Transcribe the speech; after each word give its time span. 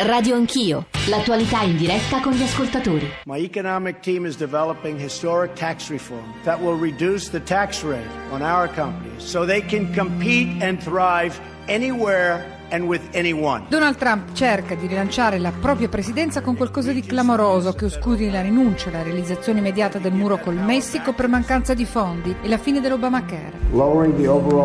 Radio 0.00 0.34
Anch'io, 0.34 0.86
l'attualità 1.08 1.62
in 1.62 1.76
diretta 1.76 2.20
con 2.20 2.32
gli 2.32 2.42
ascoltatori. 2.42 3.08
My 3.24 3.38
economic 3.38 4.00
team 4.00 4.26
is 4.26 4.36
developing 4.36 4.98
historic 4.98 5.54
tax 5.54 5.90
reform 5.90 6.34
that 6.44 6.60
will 6.60 6.76
reduce 6.76 7.30
the 7.30 7.40
tax 7.40 7.84
rate 7.84 8.08
on 8.30 8.42
our 8.42 8.68
companies 8.68 9.22
so 9.22 9.44
they 9.44 9.60
can 9.60 9.92
compete 9.94 10.60
and 10.60 10.82
thrive 10.82 11.38
anywhere 11.68 12.44
Donald 13.68 13.96
Trump 13.96 14.32
cerca 14.32 14.74
di 14.74 14.86
rilanciare 14.86 15.38
la 15.38 15.52
propria 15.52 15.88
presidenza 15.88 16.40
con 16.40 16.56
qualcosa 16.56 16.92
di 16.92 17.02
clamoroso 17.02 17.74
che 17.74 17.84
oscuri 17.84 18.30
la 18.30 18.40
rinuncia 18.40 18.88
alla 18.88 19.02
realizzazione 19.02 19.58
immediata 19.58 19.98
del 19.98 20.12
muro 20.12 20.38
col 20.38 20.56
Messico 20.56 21.12
per 21.12 21.28
mancanza 21.28 21.74
di 21.74 21.84
fondi 21.84 22.34
e 22.40 22.48
la 22.48 22.56
fine 22.56 22.80
dell'Obamacare. 22.80 23.60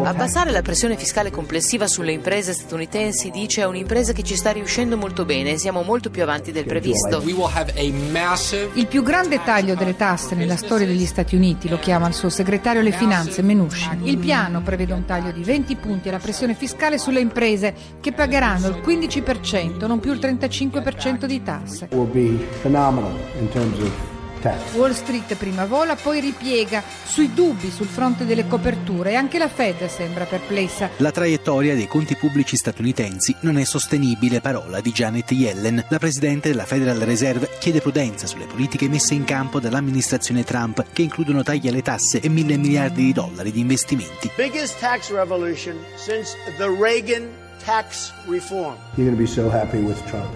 Abbassare 0.06 0.52
la 0.52 0.62
pressione 0.62 0.96
fiscale 0.96 1.32
complessiva 1.32 1.88
sulle 1.88 2.14
imprese 2.14 2.54
statunitensi 2.54 3.30
dice 3.30 3.62
è 3.62 3.66
un'impresa 3.66 4.14
che 4.14 4.24
ci 4.24 4.36
sta 4.36 4.52
riuscendo 4.52 4.96
molto 4.96 5.26
bene, 5.26 5.58
siamo 5.58 5.82
molto 5.82 6.10
più 6.10 6.24
avanti 6.24 6.52
del 6.54 6.66
previsto. 6.66 7.22
Il 8.74 8.88
più 8.88 9.04
grande 9.04 9.44
taglio 9.44 9.76
delle 9.76 9.96
tasse 9.96 10.36
nella 10.36 10.56
storia 10.56 10.86
degli 10.86 11.06
Stati 11.06 11.36
Uniti, 11.36 11.68
lo 11.68 11.80
chiama 11.80 12.08
il 12.08 12.14
suo 12.14 12.30
segretario 12.30 12.80
alle 12.82 12.92
finanze 12.92 13.42
Mnuchin. 13.42 14.02
Il 14.04 14.18
piano 14.18 14.62
prevede 14.62 14.94
un 14.94 15.04
taglio 15.06 15.32
di 15.32 15.44
20 15.44 15.76
punti 15.76 16.10
alla 16.10 16.20
pressione 16.20 16.54
fiscale 16.54 16.98
sulle 16.98 17.20
imprese 17.20 17.96
che 18.00 18.12
pagheranno 18.12 18.68
il 18.68 18.82
15%, 18.84 19.88
non 19.88 20.00
più 20.00 20.14
il 20.14 20.20
35% 20.20 21.26
di 21.26 21.44
tasse. 21.44 21.90
Wall 24.74 24.92
Street 24.92 25.36
prima 25.36 25.66
vola, 25.66 25.96
poi 25.96 26.20
ripiega 26.20 26.84
sui 27.04 27.34
dubbi 27.34 27.72
sul 27.72 27.88
fronte 27.88 28.26
delle 28.26 28.48
coperture 28.48 29.12
e 29.12 29.16
anche 29.16 29.38
la 29.38 29.50
Fed 29.50 29.88
sembra 29.88 30.26
perplessa. 30.26 30.90
La 30.98 31.12
traiettoria 31.12 31.76
dei 31.76 31.88
conti 31.88 32.16
pubblici 32.16 32.56
statunitensi 32.56 33.36
non 33.42 33.58
è 33.58 33.64
sostenibile, 33.64 34.42
parola 34.42 34.80
di 34.80 34.92
Janet 34.92 35.32
Yellen. 35.32 35.84
La 35.90 36.00
presidente 36.00 36.50
della 36.50 36.66
Federal 36.66 37.00
Reserve 37.00 37.50
chiede 37.60 37.82
prudenza 37.82 38.28
sulle 38.28 38.46
politiche 38.46 38.88
messe 38.88 39.14
in 39.14 39.24
campo 39.24 39.60
dall'amministrazione 39.60 40.44
Trump 40.44 40.86
che 40.94 41.02
includono 41.02 41.44
tagli 41.44 41.68
alle 41.68 41.82
tasse 41.82 42.20
e 42.20 42.30
mille 42.30 42.58
miliardi 42.58 43.04
di 43.04 43.14
dollari 43.14 43.52
di 43.52 43.60
investimenti. 43.60 44.32
Biggest 44.36 44.80
tax 44.80 45.12
revolution 45.12 45.76
since 45.96 46.38
the 46.58 46.68
Reagan 46.68 47.46
tax 47.68 48.14
reform. 48.26 48.78
You're 48.96 49.08
going 49.08 49.18
to 49.18 49.22
be 49.22 49.28
so 49.28 49.50
happy 49.50 49.82
with 49.82 50.00
Trump. 50.08 50.34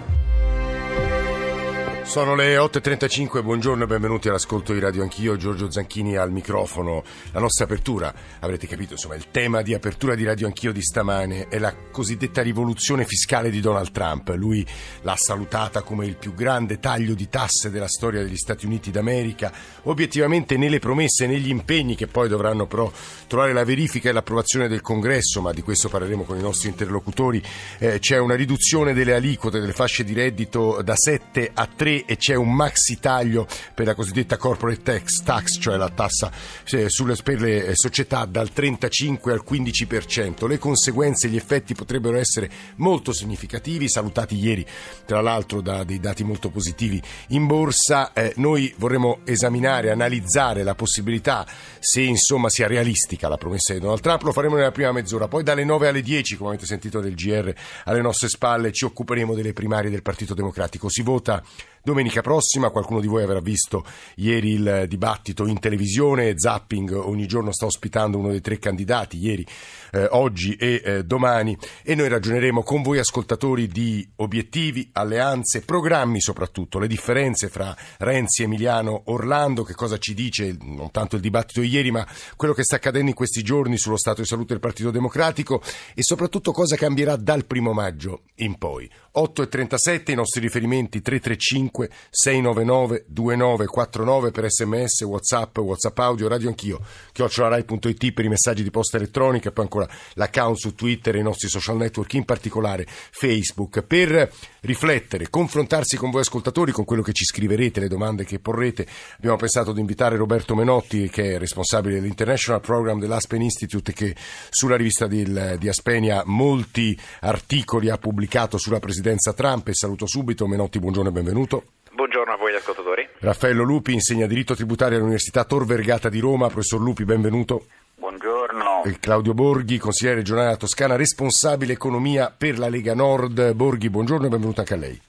Sono 2.04 2.34
le 2.34 2.56
8.35, 2.56 3.42
buongiorno 3.42 3.84
e 3.84 3.86
benvenuti 3.86 4.28
all'ascolto 4.28 4.74
di 4.74 4.80
Radio 4.80 5.02
Anch'io, 5.02 5.36
Giorgio 5.36 5.70
Zanchini 5.70 6.16
al 6.16 6.30
microfono. 6.30 7.02
La 7.30 7.40
nostra 7.40 7.64
apertura, 7.64 8.12
avrete 8.40 8.66
capito, 8.66 8.94
insomma, 8.94 9.14
il 9.14 9.30
tema 9.30 9.62
di 9.62 9.72
apertura 9.72 10.14
di 10.14 10.24
Radio 10.24 10.46
Anch'io 10.46 10.72
di 10.72 10.82
stamane 10.82 11.48
è 11.48 11.58
la 11.58 11.74
cosiddetta 11.90 12.42
rivoluzione 12.42 13.06
fiscale 13.06 13.50
di 13.50 13.60
Donald 13.60 13.92
Trump. 13.92 14.28
Lui 14.36 14.66
l'ha 15.02 15.16
salutata 15.16 15.82
come 15.82 16.04
il 16.04 16.16
più 16.16 16.34
grande 16.34 16.80
taglio 16.80 17.14
di 17.14 17.28
tasse 17.30 17.70
della 17.70 17.88
storia 17.88 18.22
degli 18.22 18.36
Stati 18.36 18.66
Uniti 18.66 18.90
d'America. 18.90 19.50
Obiettivamente 19.84 20.58
nelle 20.58 20.80
promesse, 20.80 21.26
negli 21.26 21.48
impegni 21.48 21.94
che 21.94 22.08
poi 22.08 22.28
dovranno 22.28 22.66
però 22.66 22.92
trovare 23.26 23.54
la 23.54 23.64
verifica 23.64 24.10
e 24.10 24.12
l'approvazione 24.12 24.68
del 24.68 24.82
Congresso, 24.82 25.40
ma 25.40 25.52
di 25.52 25.62
questo 25.62 25.88
parleremo 25.88 26.24
con 26.24 26.36
i 26.36 26.42
nostri 26.42 26.68
interlocutori, 26.68 27.42
eh, 27.78 28.00
c'è 28.00 28.18
una 28.18 28.34
riduzione 28.34 28.92
delle 28.92 29.14
aliquote 29.14 29.60
delle 29.60 29.72
fasce 29.72 30.04
di 30.04 30.12
reddito 30.12 30.82
da 30.82 30.94
7 30.94 31.50
a 31.54 31.66
3 31.66 31.91
e 32.00 32.16
c'è 32.16 32.34
un 32.34 32.54
maxi 32.54 32.98
taglio 32.98 33.46
per 33.74 33.86
la 33.86 33.94
cosiddetta 33.94 34.36
corporate 34.36 34.82
tax, 34.82 35.22
tax 35.22 35.58
cioè 35.60 35.76
la 35.76 35.90
tassa 35.90 36.30
eh, 36.70 36.88
sulle, 36.88 37.14
per 37.22 37.40
le 37.40 37.66
eh, 37.66 37.74
società 37.74 38.24
dal 38.24 38.52
35 38.52 39.32
al 39.32 39.44
15%. 39.48 40.46
Le 40.46 40.58
conseguenze 40.58 41.26
e 41.26 41.30
gli 41.30 41.36
effetti 41.36 41.74
potrebbero 41.74 42.16
essere 42.16 42.50
molto 42.76 43.12
significativi, 43.12 43.88
salutati 43.88 44.36
ieri 44.36 44.66
tra 45.04 45.20
l'altro 45.20 45.60
da 45.60 45.84
dei 45.84 46.00
dati 46.00 46.24
molto 46.24 46.50
positivi 46.50 47.00
in 47.28 47.46
borsa. 47.46 48.12
Eh, 48.12 48.32
noi 48.36 48.72
vorremmo 48.78 49.20
esaminare, 49.24 49.90
analizzare 49.90 50.62
la 50.62 50.74
possibilità 50.74 51.46
se 51.78 52.00
insomma 52.00 52.48
sia 52.48 52.66
realistica 52.66 53.28
la 53.28 53.36
promessa 53.36 53.72
di 53.72 53.80
Donald 53.80 54.00
Trump, 54.00 54.22
lo 54.22 54.32
faremo 54.32 54.56
nella 54.56 54.70
prima 54.70 54.92
mezz'ora, 54.92 55.28
poi 55.28 55.42
dalle 55.42 55.64
9 55.64 55.88
alle 55.88 56.02
10, 56.02 56.36
come 56.36 56.50
avete 56.50 56.66
sentito 56.66 57.00
del 57.00 57.14
GR 57.14 57.52
alle 57.84 58.00
nostre 58.00 58.28
spalle, 58.28 58.72
ci 58.72 58.84
occuperemo 58.84 59.34
delle 59.34 59.52
primarie 59.52 59.90
del 59.90 60.02
Partito 60.02 60.34
Democratico. 60.34 60.88
Si 60.88 61.02
vota 61.02 61.42
domenica 61.82 62.20
prossima. 62.20 62.70
Qualcuno 62.70 63.00
di 63.00 63.06
voi 63.06 63.22
avrà 63.22 63.40
visto 63.40 63.84
ieri 64.16 64.52
il 64.52 64.84
dibattito 64.88 65.46
in 65.46 65.58
televisione. 65.58 66.38
Zapping 66.38 66.92
ogni 66.92 67.26
giorno 67.26 67.52
sta 67.52 67.66
ospitando 67.66 68.18
uno 68.18 68.30
dei 68.30 68.40
tre 68.40 68.58
candidati, 68.58 69.18
ieri, 69.18 69.44
eh, 69.90 70.06
oggi 70.10 70.54
e 70.54 70.80
eh, 70.84 71.04
domani. 71.04 71.56
E 71.82 71.94
noi 71.94 72.08
ragioneremo 72.08 72.62
con 72.62 72.82
voi, 72.82 72.98
ascoltatori, 72.98 73.66
di 73.66 74.08
obiettivi, 74.16 74.90
alleanze, 74.92 75.62
programmi 75.62 76.20
soprattutto, 76.20 76.78
le 76.78 76.86
differenze 76.86 77.48
fra 77.48 77.76
Renzi, 77.98 78.44
Emiliano, 78.44 79.02
Orlando, 79.06 79.64
che 79.64 79.74
cosa 79.74 79.98
ci 79.98 80.14
dice 80.14 80.56
non 80.60 80.90
tanto 80.90 81.16
il 81.16 81.22
dibattito 81.22 81.60
di 81.60 81.68
ieri, 81.68 81.90
ma 81.90 82.06
quello 82.36 82.54
che 82.54 82.62
sta 82.62 82.76
accadendo 82.76 83.08
in 83.08 83.16
questi 83.16 83.42
giorni 83.42 83.76
sullo 83.76 83.96
stato 83.96 84.20
di 84.20 84.26
salute 84.26 84.52
del 84.52 84.60
Partito 84.60 84.90
Democratico 84.90 85.62
e 85.94 86.02
soprattutto 86.02 86.52
cosa 86.52 86.76
cambierà 86.76 87.16
dal 87.16 87.44
primo 87.44 87.72
maggio 87.72 88.22
in 88.36 88.56
poi. 88.56 88.88
8.37 89.14 90.12
i 90.12 90.14
nostri 90.14 90.40
riferimenti 90.40 91.02
335 91.02 91.71
699 92.10 93.04
2949 93.08 94.30
per 94.30 94.50
sms, 94.50 95.02
whatsapp, 95.02 95.58
whatsapp 95.58 95.98
audio, 95.98 96.28
radio 96.28 96.48
anch'io, 96.48 96.80
chiocciolarai.it 97.12 98.12
per 98.12 98.24
i 98.24 98.28
messaggi 98.28 98.62
di 98.62 98.70
posta 98.70 98.96
elettronica 98.96 99.48
e 99.48 99.52
poi 99.52 99.64
ancora 99.64 99.88
l'account 100.14 100.56
su 100.56 100.74
Twitter 100.74 101.16
e 101.16 101.20
i 101.20 101.22
nostri 101.22 101.48
social 101.48 101.76
network, 101.76 102.12
in 102.14 102.24
particolare 102.24 102.86
Facebook, 102.86 103.82
per 103.82 104.30
riflettere, 104.60 105.30
confrontarsi 105.30 105.96
con 105.96 106.10
voi 106.10 106.20
ascoltatori, 106.20 106.72
con 106.72 106.84
quello 106.84 107.02
che 107.02 107.12
ci 107.12 107.24
scriverete, 107.24 107.80
le 107.80 107.88
domande 107.88 108.24
che 108.24 108.38
porrete. 108.38 108.86
Abbiamo 109.16 109.36
pensato 109.36 109.72
di 109.72 109.80
invitare 109.80 110.16
Roberto 110.16 110.54
Menotti, 110.54 111.08
che 111.08 111.34
è 111.34 111.38
responsabile 111.38 111.94
dell'International 111.94 112.60
Program 112.60 113.00
dell'Aspen 113.00 113.42
Institute, 113.42 113.92
che 113.92 114.14
sulla 114.50 114.76
rivista 114.76 115.06
di, 115.06 115.24
di 115.58 115.68
Aspenia 115.68 116.22
molti 116.26 116.98
articoli 117.20 117.88
ha 117.88 117.98
pubblicato 117.98 118.58
sulla 118.58 118.78
presidenza 118.78 119.32
Trump 119.32 119.68
e 119.68 119.74
saluto 119.74 120.06
subito 120.06 120.46
Menotti, 120.46 120.78
buongiorno 120.78 121.08
e 121.08 121.12
benvenuto. 121.12 121.61
Buongiorno 122.02 122.32
a 122.32 122.36
voi 122.36 122.52
ascoltatori. 122.52 123.08
Raffaello 123.20 123.62
Lupi 123.62 123.92
insegna 123.92 124.26
diritto 124.26 124.56
tributario 124.56 124.96
all'Università 124.96 125.44
Tor 125.44 125.64
Vergata 125.64 126.08
di 126.08 126.18
Roma. 126.18 126.48
Professor 126.48 126.80
Lupi, 126.80 127.04
benvenuto. 127.04 127.66
Buongiorno. 127.94 128.82
E 128.82 128.98
Claudio 128.98 129.34
Borghi, 129.34 129.78
consigliere 129.78 130.16
regionale 130.16 130.46
della 130.46 130.56
Toscana, 130.56 130.96
responsabile 130.96 131.74
economia 131.74 132.34
per 132.36 132.58
la 132.58 132.68
Lega 132.68 132.96
Nord. 132.96 133.52
Borghi, 133.52 133.88
buongiorno 133.88 134.26
e 134.26 134.30
benvenuto 134.30 134.58
anche 134.58 134.74
a 134.74 134.78
lei. 134.78 135.00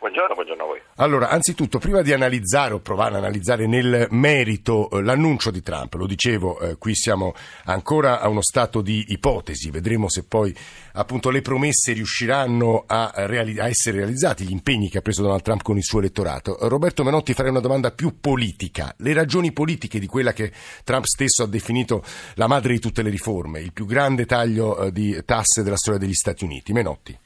Buongiorno, 0.00 0.34
buongiorno 0.34 0.62
a 0.62 0.66
voi. 0.66 0.80
Allora, 0.96 1.28
anzitutto, 1.28 1.78
prima 1.78 2.00
di 2.00 2.14
analizzare 2.14 2.72
o 2.72 2.78
provare 2.78 3.10
ad 3.10 3.22
analizzare 3.22 3.66
nel 3.66 4.06
merito 4.08 4.88
eh, 4.88 5.02
l'annuncio 5.02 5.50
di 5.50 5.60
Trump, 5.60 5.92
lo 5.92 6.06
dicevo, 6.06 6.58
eh, 6.58 6.78
qui 6.78 6.94
siamo 6.94 7.34
ancora 7.64 8.18
a 8.18 8.28
uno 8.28 8.40
stato 8.40 8.80
di 8.80 9.04
ipotesi, 9.08 9.70
vedremo 9.70 10.08
se 10.08 10.24
poi 10.24 10.56
appunto 10.94 11.28
le 11.28 11.42
promesse 11.42 11.92
riusciranno 11.92 12.84
a, 12.86 13.12
reali- 13.14 13.60
a, 13.60 13.68
essere 13.68 13.98
realizzati, 13.98 14.46
gli 14.46 14.52
impegni 14.52 14.88
che 14.88 14.96
ha 14.96 15.02
preso 15.02 15.20
Donald 15.20 15.42
Trump 15.42 15.60
con 15.60 15.76
il 15.76 15.84
suo 15.84 15.98
elettorato. 15.98 16.56
Roberto 16.62 17.04
Menotti 17.04 17.34
farei 17.34 17.50
una 17.50 17.60
domanda 17.60 17.90
più 17.90 18.20
politica, 18.20 18.94
le 19.00 19.12
ragioni 19.12 19.52
politiche 19.52 19.98
di 19.98 20.06
quella 20.06 20.32
che 20.32 20.50
Trump 20.82 21.04
stesso 21.04 21.42
ha 21.42 21.46
definito 21.46 22.02
la 22.36 22.46
madre 22.46 22.72
di 22.72 22.80
tutte 22.80 23.02
le 23.02 23.10
riforme, 23.10 23.60
il 23.60 23.74
più 23.74 23.84
grande 23.84 24.24
taglio 24.24 24.84
eh, 24.84 24.92
di 24.92 25.22
tasse 25.26 25.62
della 25.62 25.76
storia 25.76 26.00
degli 26.00 26.14
Stati 26.14 26.44
Uniti. 26.44 26.72
Menotti. 26.72 27.18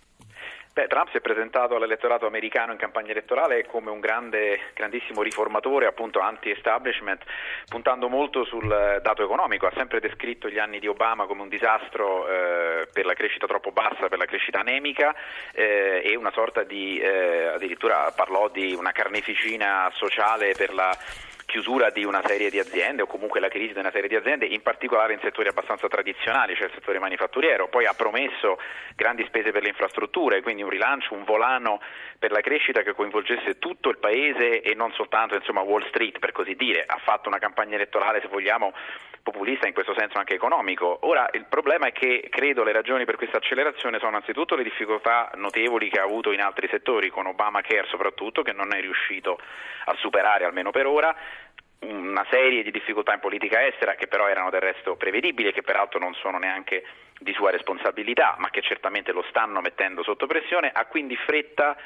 Beh, 0.74 0.88
Trump 0.88 1.08
si 1.10 1.18
è 1.18 1.20
presentato 1.20 1.76
all'elettorato 1.76 2.26
americano 2.26 2.72
in 2.72 2.78
campagna 2.78 3.12
elettorale 3.12 3.64
come 3.64 3.92
un 3.92 4.00
grande, 4.00 4.58
grandissimo 4.74 5.22
riformatore, 5.22 5.86
appunto 5.86 6.18
anti-establishment, 6.18 7.22
puntando 7.68 8.08
molto 8.08 8.44
sul 8.44 8.66
dato 9.00 9.22
economico. 9.22 9.66
Ha 9.66 9.72
sempre 9.76 10.00
descritto 10.00 10.48
gli 10.48 10.58
anni 10.58 10.80
di 10.80 10.88
Obama 10.88 11.26
come 11.26 11.42
un 11.42 11.48
disastro 11.48 12.26
eh, 12.26 12.88
per 12.92 13.06
la 13.06 13.14
crescita 13.14 13.46
troppo 13.46 13.70
bassa, 13.70 14.08
per 14.08 14.18
la 14.18 14.24
crescita 14.24 14.58
anemica 14.58 15.14
eh, 15.52 16.02
e 16.04 16.16
una 16.16 16.32
sorta 16.32 16.64
di, 16.64 16.98
eh, 16.98 17.52
addirittura 17.54 18.10
parlò 18.10 18.48
di 18.48 18.74
una 18.74 18.90
carneficina 18.90 19.88
sociale 19.92 20.54
per 20.56 20.74
la 20.74 20.90
chiusura 21.54 21.90
di 21.90 22.02
una 22.02 22.20
serie 22.26 22.50
di 22.50 22.58
aziende 22.58 23.02
o 23.02 23.06
comunque 23.06 23.38
la 23.38 23.46
crisi 23.46 23.74
di 23.74 23.78
una 23.78 23.92
serie 23.92 24.08
di 24.08 24.16
aziende, 24.16 24.44
in 24.44 24.60
particolare 24.60 25.12
in 25.12 25.20
settori 25.22 25.46
abbastanza 25.46 25.86
tradizionali, 25.86 26.56
cioè 26.56 26.66
il 26.66 26.72
settore 26.74 26.98
manifatturiero. 26.98 27.68
Poi 27.68 27.86
ha 27.86 27.94
promesso 27.94 28.58
grandi 28.96 29.24
spese 29.26 29.52
per 29.52 29.62
le 29.62 29.68
infrastrutture, 29.68 30.42
quindi 30.42 30.64
un 30.64 30.70
rilancio, 30.70 31.14
un 31.14 31.22
volano 31.22 31.80
per 32.18 32.32
la 32.32 32.40
crescita 32.40 32.82
che 32.82 32.92
coinvolgesse 32.92 33.60
tutto 33.60 33.88
il 33.88 33.98
paese 33.98 34.62
e 34.62 34.74
non 34.74 34.90
soltanto 34.94 35.36
insomma, 35.36 35.60
Wall 35.60 35.86
Street, 35.90 36.18
per 36.18 36.32
così 36.32 36.56
dire. 36.56 36.82
Ha 36.84 36.98
fatto 37.04 37.28
una 37.28 37.38
campagna 37.38 37.76
elettorale, 37.76 38.20
se 38.20 38.26
vogliamo, 38.26 38.72
populista 39.22 39.66
in 39.66 39.72
questo 39.74 39.94
senso 39.96 40.18
anche 40.18 40.34
economico. 40.34 40.98
Ora 41.02 41.28
il 41.32 41.46
problema 41.48 41.86
è 41.86 41.92
che 41.92 42.26
credo 42.30 42.62
le 42.62 42.72
ragioni 42.72 43.06
per 43.06 43.16
questa 43.16 43.38
accelerazione 43.38 43.98
sono 43.98 44.16
anzitutto 44.16 44.54
le 44.54 44.62
difficoltà 44.62 45.30
notevoli 45.36 45.88
che 45.88 45.98
ha 45.98 46.02
avuto 46.04 46.30
in 46.30 46.40
altri 46.40 46.68
settori, 46.68 47.08
con 47.08 47.26
Obamacare 47.26 47.86
soprattutto, 47.88 48.42
che 48.42 48.52
non 48.52 48.74
è 48.74 48.80
riuscito 48.80 49.38
a 49.86 49.94
superare 49.98 50.44
almeno 50.44 50.70
per 50.70 50.86
ora, 50.86 51.14
una 51.80 52.24
serie 52.30 52.62
di 52.62 52.70
difficoltà 52.70 53.12
in 53.12 53.20
politica 53.20 53.66
estera 53.66 53.94
che 53.94 54.06
però 54.06 54.28
erano 54.28 54.50
del 54.50 54.60
resto 54.60 54.96
prevedibili 54.96 55.48
e 55.48 55.52
che 55.52 55.62
peraltro 55.62 55.98
non 55.98 56.14
sono 56.14 56.38
neanche 56.38 56.84
di 57.18 57.32
sua 57.32 57.50
responsabilità, 57.50 58.36
ma 58.38 58.50
che 58.50 58.62
certamente 58.62 59.12
lo 59.12 59.24
stanno 59.28 59.60
mettendo 59.60 60.02
sotto 60.02 60.26
pressione, 60.26 60.70
ha 60.72 60.86
quindi 60.86 61.16
fretta 61.16 61.76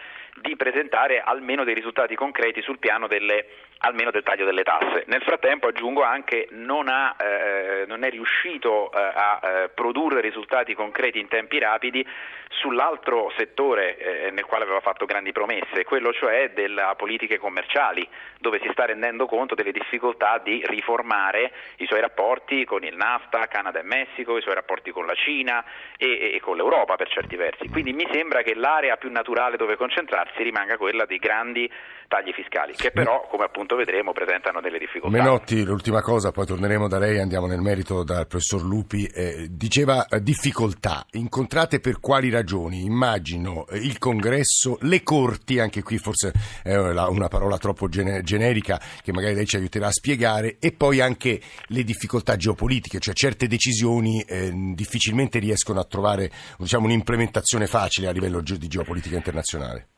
di 0.41 0.57
presentare 0.57 1.21
almeno 1.21 1.65
dei 1.65 1.75
risultati 1.75 2.15
concreti 2.15 2.63
sul 2.63 2.79
piano 2.79 3.07
delle, 3.07 3.47
almeno 3.79 4.11
del 4.11 4.23
taglio 4.23 4.45
delle 4.45 4.63
tasse. 4.63 5.05
Nel 5.07 5.23
frattempo 5.23 5.69
aggiungo 5.69 6.03
anche 6.03 6.49
non, 6.51 6.89
ha, 6.89 7.17
eh, 7.19 7.85
non 7.87 8.05
è 8.05 8.11
riuscito 8.11 8.91
eh, 8.93 8.99
a 8.99 9.41
eh, 9.43 9.69
produrre 9.69 10.21
risultati 10.21 10.75
concreti 10.75 11.19
in 11.19 11.29
tempi 11.29 11.59
rapidi 11.59 12.07
sull'altro 12.49 13.33
settore 13.37 13.97
eh, 13.99 14.31
nel 14.31 14.45
quale 14.45 14.65
aveva 14.65 14.81
fatto 14.81 15.05
grandi 15.05 15.33
promesse, 15.33 15.85
quello 15.85 16.13
cioè 16.13 16.51
delle 16.51 16.83
politiche 16.97 17.39
commerciali, 17.39 18.09
dove 18.39 18.59
si 18.61 18.69
sta 18.73 18.87
rendendo 18.87 19.27
conto 19.27 19.55
delle 19.55 19.73
difficoltà 19.73 20.39
di 20.39 20.63
riformare 20.67 21.53
i 21.77 21.87
suoi 21.87 22.01
rapporti 22.01 22.65
con 22.65 22.85
il 22.85 22.97
NAFTA, 22.97 23.47
Canada 23.47 23.81
e 23.81 23.83
Messico, 23.83 24.37
i 24.37 24.43
suoi 24.43 24.55
rapporti 24.55 24.91
con 24.91 25.07
la 25.07 25.15
Cina 25.15 25.65
e, 25.97 26.35
e 26.35 26.41
con 26.41 26.57
l'Europa 26.57 26.97
per 26.97 27.09
certi 27.09 27.37
versi. 27.37 27.69
Quindi 27.69 27.93
mi 27.93 28.09
sembra 28.11 28.43
che 28.43 28.55
l'area 28.55 28.97
più 28.97 29.11
naturale 29.11 29.57
dove 29.57 29.77
concentrarsi 29.77 30.43
rimanga 30.43 30.77
quella 30.77 31.05
dei 31.05 31.19
grandi 31.19 31.71
tagli 32.09 32.33
fiscali, 32.33 32.73
che 32.73 32.91
però, 32.91 33.27
come 33.29 33.45
appunto 33.45 33.68
vedremo, 33.77 34.13
presentano 34.13 34.61
delle 34.61 34.79
difficoltà. 34.79 35.17
Menotti, 35.17 35.65
l'ultima 35.65 36.01
cosa, 36.01 36.33
poi 36.33 36.47
torneremo 36.47 36.89
da 36.89 36.99
lei, 36.99 37.19
andiamo 37.19 37.47
nel 37.47 37.61
merito 37.61 38.05
dal 38.05 38.27
professor 38.27 38.63
Lupi. 38.63 39.05
Eh, 39.07 39.49
diceva 39.51 40.07
eh, 40.07 40.23
difficoltà, 40.23 41.05
incontrate 41.13 41.81
per 41.81 42.01
quali 42.01 42.31
ragioni? 42.31 42.85
Immagino 42.85 43.67
eh, 43.67 43.79
il 43.79 43.99
congresso, 43.99 44.79
le 44.83 45.03
corti, 45.03 45.59
anche 45.59 45.83
qui 45.83 45.99
forse 45.99 46.33
è 46.63 46.77
una 46.77 47.29
parola 47.29 47.59
troppo 47.59 47.89
gene- 47.89 48.23
generica 48.23 48.81
che 49.03 49.13
magari 49.13 49.35
lei 49.35 49.47
ci 49.47 49.57
aiuterà 49.57 49.89
a 49.89 49.93
spiegare, 49.93 50.57
e 50.59 50.73
poi 50.73 51.01
anche 51.01 51.41
le 51.67 51.85
difficoltà 51.85 52.37
geopolitiche, 52.37 52.99
cioè 52.99 53.15
certe 53.15 53.47
decisioni 53.47 54.21
eh, 54.23 54.51
difficilmente 54.75 55.39
riescono 55.39 55.81
a 55.81 55.85
trovare 55.85 56.31
diciamo, 56.59 56.87
un'implementazione 56.87 57.67
facile 57.67 58.09
a 58.09 58.13
livello 58.13 58.41
di 58.41 58.69
geopolitica 58.69 59.17
internazionale. 59.17 59.89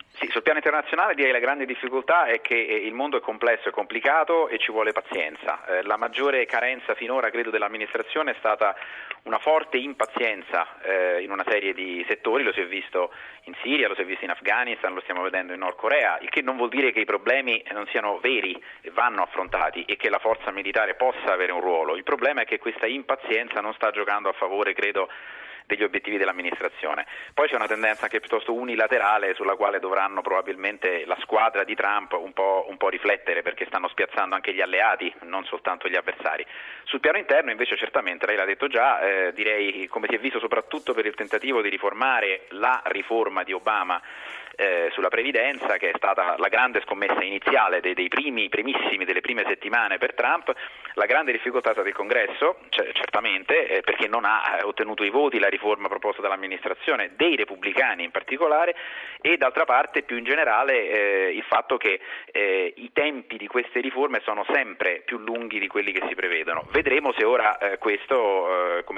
Sul 0.40 0.52
piano 0.52 0.66
internazionale 0.66 1.14
direi 1.14 1.32
la 1.32 1.38
grande 1.38 1.66
difficoltà 1.66 2.25
è 2.25 2.40
che 2.40 2.54
eh, 2.54 2.87
il 2.87 2.94
mondo 2.94 3.19
è 3.19 3.20
complesso 3.20 3.69
e 3.69 3.72
complicato 3.72 4.48
e 4.48 4.56
ci 4.56 4.72
vuole 4.72 4.90
pazienza. 4.90 5.66
Eh, 5.66 5.82
la 5.82 5.98
maggiore 5.98 6.46
carenza 6.46 6.94
finora, 6.94 7.28
credo, 7.28 7.50
dell'amministrazione 7.50 8.31
è 8.31 8.34
stata 8.38 8.75
una 9.25 9.37
forte 9.38 9.76
impazienza 9.76 10.81
eh, 10.81 11.20
in 11.20 11.31
una 11.31 11.44
serie 11.46 11.75
di 11.75 12.02
settori, 12.08 12.42
lo 12.42 12.54
si 12.54 12.60
è 12.60 12.66
visto 12.66 13.12
in 13.44 13.54
Siria, 13.60 13.87
lo 13.87 13.94
si 13.94 14.00
è 14.00 14.06
visto 14.06 14.25
in 14.25 14.31
Afghanistan, 14.31 14.94
lo 14.94 15.02
stiamo 15.02 15.20
vedendo 15.20 15.52
in 15.52 15.58
Nord 15.58 15.76
Corea, 15.76 16.19
il 16.22 16.31
che 16.31 16.40
non 16.40 16.56
vuol 16.56 16.70
dire 16.70 16.90
che 16.90 17.00
i 17.00 17.04
problemi 17.04 17.62
non 17.72 17.86
siano 17.88 18.19
veri 18.20 18.58
e 18.81 18.90
vanno 18.93 19.20
affrontati 19.20 19.84
e 19.84 19.96
che 19.96 20.08
la 20.08 20.20
forza 20.20 20.50
militare 20.50 20.94
possa 20.94 21.34
avere 21.34 21.52
un 21.52 21.60
ruolo. 21.60 21.96
Il 21.96 22.02
problema 22.02 22.40
è 22.40 22.44
che 22.46 22.58
questa 22.58 22.86
impazienza 22.86 23.60
non 23.60 23.75
sta 23.75 23.90
giocando 23.90 24.31
a 24.31 24.32
favore, 24.32 24.72
credo, 24.72 25.06
degli 25.70 25.84
obiettivi 25.84 26.17
dell'amministrazione. 26.17 27.06
Poi 27.32 27.49
c'è 27.49 27.55
una 27.55 27.67
tendenza 27.67 28.05
anche 28.05 28.19
piuttosto 28.19 28.52
unilaterale 28.52 29.34
sulla 29.34 29.55
quale 29.55 29.78
dovranno 29.78 30.20
probabilmente 30.20 31.05
la 31.06 31.17
squadra 31.20 31.62
di 31.62 31.75
Trump 31.76 32.12
un 32.12 32.32
po', 32.32 32.67
un 32.69 32.76
po 32.76 32.88
riflettere 32.88 33.43
perché 33.43 33.67
stanno 33.67 33.88
spiazzando 33.88 34.34
anche 34.34 34.52
gli 34.52 34.61
alleati, 34.61 35.12
non 35.22 35.44
soltanto 35.44 35.88
gli 35.88 35.96
avversari. 35.96 36.44
Sul 36.84 37.00
piano 37.00 37.19
interno 37.19 37.52
invece 37.52 37.76
certamente, 37.76 38.26
lei 38.26 38.37
l'ha 38.37 38.44
detto 38.44 38.67
già, 38.67 39.00
eh, 39.00 39.32
direi 39.32 39.87
come 39.87 40.08
si 40.08 40.17
è 40.17 40.19
visto 40.19 40.40
soprattutto 40.40 40.93
per 40.93 41.06
il 41.06 41.14
tentativo 41.14 41.62
di 41.62 41.69
riformare 41.69 42.46
la 42.50 42.82
riforma 42.87 43.44
di 43.44 43.52
Obama 43.52 44.00
eh, 44.60 44.90
sulla 44.92 45.08
previdenza, 45.08 45.78
che 45.78 45.90
è 45.90 45.96
stata 45.96 46.36
la 46.36 46.48
grande 46.48 46.82
scommessa 46.82 47.22
iniziale 47.24 47.80
dei, 47.80 47.94
dei 47.94 48.08
primi, 48.08 48.50
primissimi, 48.50 49.06
delle 49.06 49.22
prime 49.22 49.44
settimane 49.46 49.96
per 49.96 50.14
Trump, 50.14 50.52
la 50.94 51.06
grande 51.06 51.32
difficoltà 51.32 51.72
il 51.80 51.94
congresso, 51.94 52.58
cioè, 52.68 52.92
certamente, 52.92 53.66
eh, 53.68 53.80
perché 53.80 54.06
non 54.06 54.26
ha 54.26 54.58
eh, 54.58 54.64
ottenuto 54.64 55.02
i 55.02 55.08
voti 55.08 55.38
la 55.38 55.48
riforma 55.48 55.88
proposta 55.88 56.20
dall'amministrazione, 56.20 57.12
dei 57.16 57.36
repubblicani 57.36 58.04
in 58.04 58.10
particolare, 58.10 58.74
e 59.22 59.38
d'altra 59.38 59.64
parte 59.64 60.02
più 60.02 60.18
in 60.18 60.24
generale 60.24 60.90
eh, 60.90 61.32
il 61.34 61.44
fatto 61.48 61.78
che 61.78 62.00
eh, 62.30 62.72
i 62.76 62.90
tempi 62.92 63.38
di 63.38 63.46
queste 63.46 63.80
riforme 63.80 64.20
sono 64.24 64.44
sempre 64.52 65.02
più 65.06 65.18
lunghi 65.18 65.58
di 65.58 65.68
quelli 65.68 65.92
che 65.92 66.06
si 66.06 66.14
prevedono. 66.14 66.66
Vedremo 66.70 67.12
se 67.16 67.24
ora 67.24 67.56
eh, 67.58 67.78
questo 67.78 68.48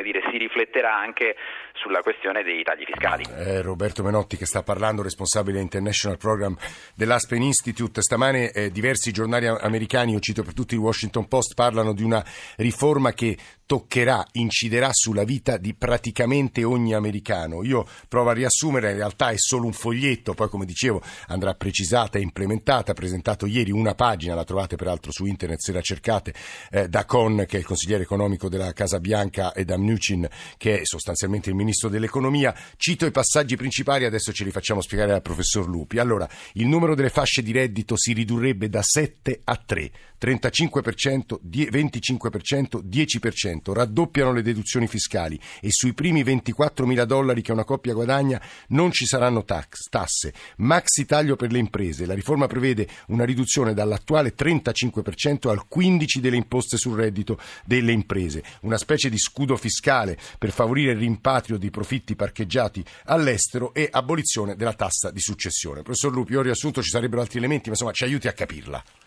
dire, 0.02 0.22
si 0.30 0.36
rifletterà 0.36 0.94
anche 0.94 1.36
sulla 1.74 2.00
questione 2.00 2.42
dei 2.42 2.62
tagli 2.62 2.84
fiscali. 2.84 3.24
Roberto 3.62 4.02
Menotti 4.02 4.36
che 4.36 4.46
sta 4.46 4.62
parlando, 4.62 5.02
responsabile 5.02 5.51
responsabile 5.52 5.60
International 5.60 6.16
Program 6.16 6.56
dell'Aspen 6.94 7.42
Institute. 7.42 8.00
Stamane 8.02 8.50
eh, 8.50 8.70
diversi 8.70 9.12
giornali 9.12 9.46
americani, 9.46 10.12
io 10.12 10.20
cito 10.20 10.42
per 10.42 10.54
tutti 10.54 10.74
il 10.74 10.80
Washington 10.80 11.28
Post, 11.28 11.54
parlano 11.54 11.92
di 11.92 12.02
una 12.02 12.24
riforma 12.56 13.12
che 13.12 13.36
toccherà, 13.66 14.26
inciderà 14.32 14.90
sulla 14.92 15.24
vita 15.24 15.56
di 15.56 15.74
praticamente 15.74 16.64
ogni 16.64 16.94
americano. 16.94 17.62
Io 17.64 17.86
provo 18.08 18.30
a 18.30 18.34
riassumere, 18.34 18.90
in 18.90 18.96
realtà 18.96 19.30
è 19.30 19.36
solo 19.36 19.66
un 19.66 19.72
foglietto, 19.72 20.34
poi 20.34 20.48
come 20.48 20.66
dicevo 20.66 21.02
andrà 21.28 21.54
precisata 21.54 22.18
e 22.18 22.22
implementata, 22.22 22.92
presentato 22.92 23.46
ieri 23.46 23.70
una 23.70 23.94
pagina, 23.94 24.34
la 24.34 24.44
trovate 24.44 24.76
peraltro 24.76 25.10
su 25.12 25.24
internet 25.24 25.60
se 25.60 25.72
la 25.72 25.80
cercate, 25.80 26.34
eh, 26.70 26.88
da 26.88 27.04
Con, 27.04 27.44
che 27.46 27.56
è 27.56 27.60
il 27.60 27.66
consigliere 27.66 28.02
economico 28.02 28.48
della 28.48 28.72
Casa 28.72 29.00
Bianca, 29.00 29.52
e 29.52 29.64
da 29.64 29.76
Mnuchin, 29.76 30.28
che 30.56 30.80
è 30.80 30.84
sostanzialmente 30.84 31.50
il 31.50 31.56
ministro 31.56 31.88
dell'economia. 31.88 32.54
Cito 32.76 33.06
i 33.06 33.10
passaggi 33.10 33.56
principali, 33.56 34.04
adesso 34.04 34.32
ce 34.32 34.44
li 34.44 34.50
facciamo 34.50 34.80
spiegare 34.80 35.12
al 35.12 35.22
professor 35.22 35.68
Lupi. 35.68 35.98
Allora, 35.98 36.28
il 36.54 36.66
numero 36.66 36.94
delle 36.94 37.10
fasce 37.10 37.42
di 37.42 37.52
reddito 37.52 37.96
si 37.96 38.12
ridurrebbe 38.12 38.68
da 38.68 38.82
7 38.82 39.40
a 39.44 39.56
3, 39.56 39.90
35%, 40.22 41.40
25%, 41.42 42.80
10% 42.84 43.72
raddoppiano 43.72 44.32
le 44.32 44.42
deduzioni 44.42 44.86
fiscali 44.86 45.38
e 45.60 45.70
sui 45.72 45.94
primi 45.94 46.22
24 46.22 46.86
mila 46.86 47.04
dollari 47.04 47.42
che 47.42 47.50
una 47.50 47.64
coppia 47.64 47.92
guadagna 47.92 48.40
non 48.68 48.92
ci 48.92 49.04
saranno 49.04 49.44
tax, 49.44 49.88
tasse. 49.90 50.32
Maxi 50.58 51.06
taglio 51.06 51.34
per 51.34 51.50
le 51.50 51.58
imprese. 51.58 52.06
La 52.06 52.14
riforma 52.14 52.46
prevede 52.46 52.86
una 53.08 53.24
riduzione 53.24 53.74
dall'attuale 53.74 54.34
35% 54.36 55.48
al 55.48 55.66
15% 55.68 56.18
delle 56.20 56.36
imposte 56.36 56.76
sul 56.76 56.96
reddito 56.96 57.40
delle 57.64 57.90
imprese. 57.90 58.44
Una 58.60 58.78
specie 58.78 59.10
di 59.10 59.18
scudo 59.18 59.56
fiscale 59.56 60.16
per 60.38 60.52
favorire 60.52 60.92
il 60.92 60.98
rimpatrio 60.98 61.58
di 61.58 61.70
profitti 61.70 62.14
parcheggiati 62.14 62.84
all'estero 63.06 63.74
e 63.74 63.88
abolizione 63.90 64.54
della 64.54 64.74
tassa 64.74 65.10
di 65.10 65.20
successione. 65.20 65.82
Professor 65.82 66.12
Lupi, 66.12 66.36
ho 66.36 66.42
riassunto, 66.42 66.80
ci 66.80 66.90
sarebbero 66.90 67.22
altri 67.22 67.38
elementi, 67.38 67.64
ma 67.64 67.72
insomma 67.72 67.92
ci 67.92 68.04
aiuti 68.04 68.28
a 68.28 68.32
capirla. 68.32 69.01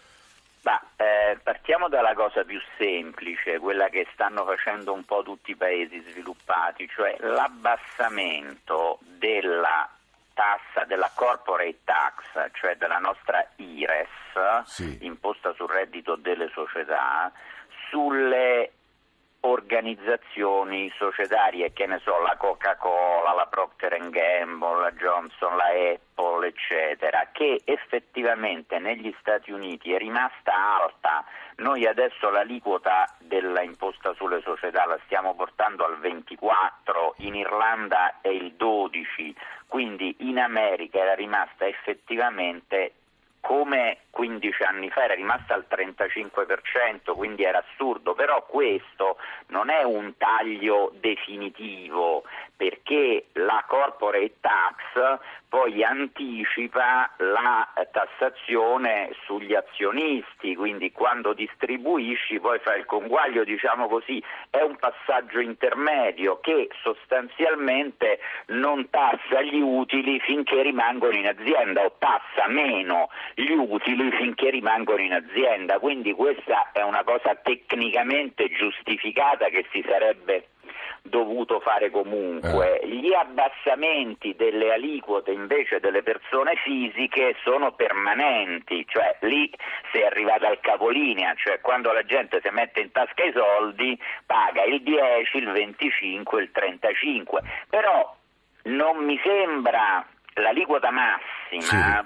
Eh, 1.36 1.40
partiamo 1.44 1.90
dalla 1.90 2.14
cosa 2.14 2.44
più 2.44 2.60
semplice, 2.78 3.60
quella 3.60 3.90
che 3.90 4.08
stanno 4.14 4.46
facendo 4.46 4.94
un 4.94 5.04
po' 5.04 5.22
tutti 5.24 5.52
i 5.52 5.56
paesi 5.56 6.00
sviluppati, 6.00 6.88
cioè 6.88 7.16
l'abbassamento 7.20 9.00
della 9.02 9.90
tassa 10.34 10.84
della 10.86 11.10
corporate 11.14 11.80
tax, 11.84 12.52
cioè 12.54 12.76
della 12.76 13.00
nostra 13.00 13.46
IRES, 13.56 14.64
sì. 14.66 14.98
imposta 15.02 15.54
sul 15.54 15.70
reddito 15.70 16.16
delle 16.16 16.50
società, 16.54 17.32
sulle 17.90 18.72
organizzazioni 19.46 20.92
societarie, 20.98 21.72
che 21.72 21.86
ne 21.86 22.00
so, 22.04 22.20
la 22.22 22.36
Coca-Cola, 22.38 23.34
la 23.34 23.46
Procter 23.46 23.98
Gamble, 24.10 24.82
la 24.82 24.92
Johnson, 24.92 25.56
la 25.56 25.70
Apple, 25.94 26.48
eccetera, 26.48 27.30
che 27.32 27.62
effettivamente 27.64 28.80
negli 28.80 29.14
Stati 29.20 29.52
Uniti 29.52 29.94
è 29.94 29.98
rimasta 29.98 30.52
alta. 30.82 31.24
Noi 31.58 31.86
adesso 31.86 32.30
l'aliquota 32.30 33.08
dell'imposta 33.20 34.14
sulle 34.16 34.42
società 34.42 34.86
la 34.86 35.00
stiamo 35.06 35.36
portando 35.36 35.86
al 35.86 36.00
24, 36.00 37.16
in 37.18 37.36
Irlanda 37.36 38.20
è 38.22 38.30
il 38.30 38.54
12, 38.54 39.36
quindi 39.68 40.16
in 40.20 40.40
America 40.40 41.00
era 41.00 41.14
rimasta 41.14 41.66
effettivamente 41.66 42.94
come 43.46 44.00
15 44.10 44.64
anni 44.64 44.90
fa 44.90 45.04
era 45.04 45.14
rimasta 45.14 45.54
al 45.54 45.68
35%, 45.70 47.14
quindi 47.14 47.44
era 47.44 47.64
assurdo, 47.64 48.16
però 48.16 48.44
questo 48.48 49.18
non 49.50 49.70
è 49.70 49.84
un 49.84 50.18
taglio 50.18 50.92
definitivo 51.00 52.24
perché 52.56 53.28
la 53.34 53.64
corporate 53.68 54.38
tax 54.42 55.20
poi 55.56 55.86
anticipa 55.86 57.10
la 57.16 57.66
tassazione 57.94 59.16
sugli 59.24 59.56
azionisti, 59.56 60.54
quindi 60.54 60.92
quando 60.92 61.32
distribuisci 61.32 62.42
poi 62.42 62.60
fai 62.60 62.80
il 62.80 62.86
conguaglio, 62.86 63.46
diciamo 63.46 63.88
così, 63.88 64.22
è 64.50 64.60
un 64.60 64.76
passaggio 64.76 65.40
intermedio 65.40 66.42
che 66.42 66.68
sostanzialmente 66.82 68.20
non 68.48 68.90
tassa 68.90 69.42
gli 69.44 69.62
utili 69.62 70.20
finché 70.20 70.62
rimangono 70.62 71.16
in 71.16 71.28
azienda 71.28 71.86
o 71.86 71.96
tassa 72.00 72.50
meno 72.50 73.08
gli 73.34 73.52
utili 73.52 74.12
finché 74.12 74.50
rimangono 74.50 75.04
in 75.04 75.14
azienda, 75.14 75.80
quindi 75.80 76.12
questa 76.12 76.72
è 76.74 76.82
una 76.82 77.06
cosa 77.06 77.34
tecnicamente 77.34 78.50
giustificata 78.50 79.48
che 79.48 79.66
si 79.72 79.82
sarebbe 79.88 80.48
dovuto 81.16 81.62
fare 81.62 81.90
comunque. 81.90 82.80
Eh. 82.80 82.88
Gli 82.88 83.14
abbassamenti 83.14 84.36
delle 84.36 84.74
aliquote 84.74 85.32
invece 85.32 85.80
delle 85.80 86.04
persone 86.04 86.56
fisiche 86.58 87.38
sono 87.42 87.72
permanenti, 87.72 88.86
cioè 88.86 89.16
lì 89.22 89.50
si 89.92 90.00
è 90.00 90.06
arrivata 90.06 90.48
al 90.48 90.60
capolinea, 90.60 91.34
cioè 91.36 91.62
quando 91.62 91.94
la 91.94 92.04
gente 92.04 92.42
si 92.44 92.50
mette 92.52 92.82
in 92.82 92.92
tasca 92.92 93.24
i 93.24 93.32
soldi 93.34 93.98
paga 94.26 94.64
il 94.64 94.82
10, 94.82 95.38
il 95.38 95.52
25, 95.52 96.42
il 96.42 96.52
35, 96.52 97.42
però 97.70 98.14
non 98.64 98.98
mi 98.98 99.18
sembra 99.24 100.06
l'aliquota 100.34 100.92
massima, 100.92 102.06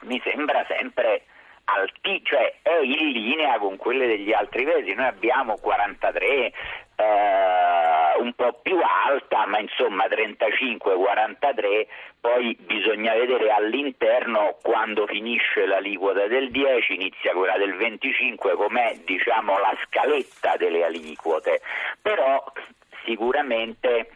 sì. 0.00 0.06
mi 0.06 0.22
sembra 0.24 0.64
sempre 0.66 1.24
alti, 1.64 2.20
cioè 2.24 2.54
è 2.62 2.78
in 2.82 3.10
linea 3.10 3.58
con 3.58 3.76
quelle 3.76 4.06
degli 4.06 4.32
altri 4.32 4.64
paesi. 4.64 4.94
Noi 4.94 5.06
abbiamo 5.06 5.56
43, 5.56 6.26
eh, 6.26 6.52
un 8.18 8.32
po' 8.34 8.58
più 8.62 8.78
alta, 8.80 9.46
ma 9.46 9.58
insomma 9.58 10.06
35-43, 10.06 11.86
poi 12.20 12.56
bisogna 12.60 13.14
vedere 13.14 13.50
all'interno 13.50 14.56
quando 14.62 15.06
finisce 15.06 15.66
l'aliquota 15.66 16.26
del 16.26 16.50
10, 16.50 16.94
inizia 16.94 17.32
quella 17.32 17.58
del 17.58 17.74
25, 17.76 18.54
com'è 18.54 18.96
diciamo 19.04 19.58
la 19.58 19.76
scaletta 19.84 20.56
delle 20.56 20.84
aliquote, 20.84 21.60
però 22.00 22.42
sicuramente 23.04 24.10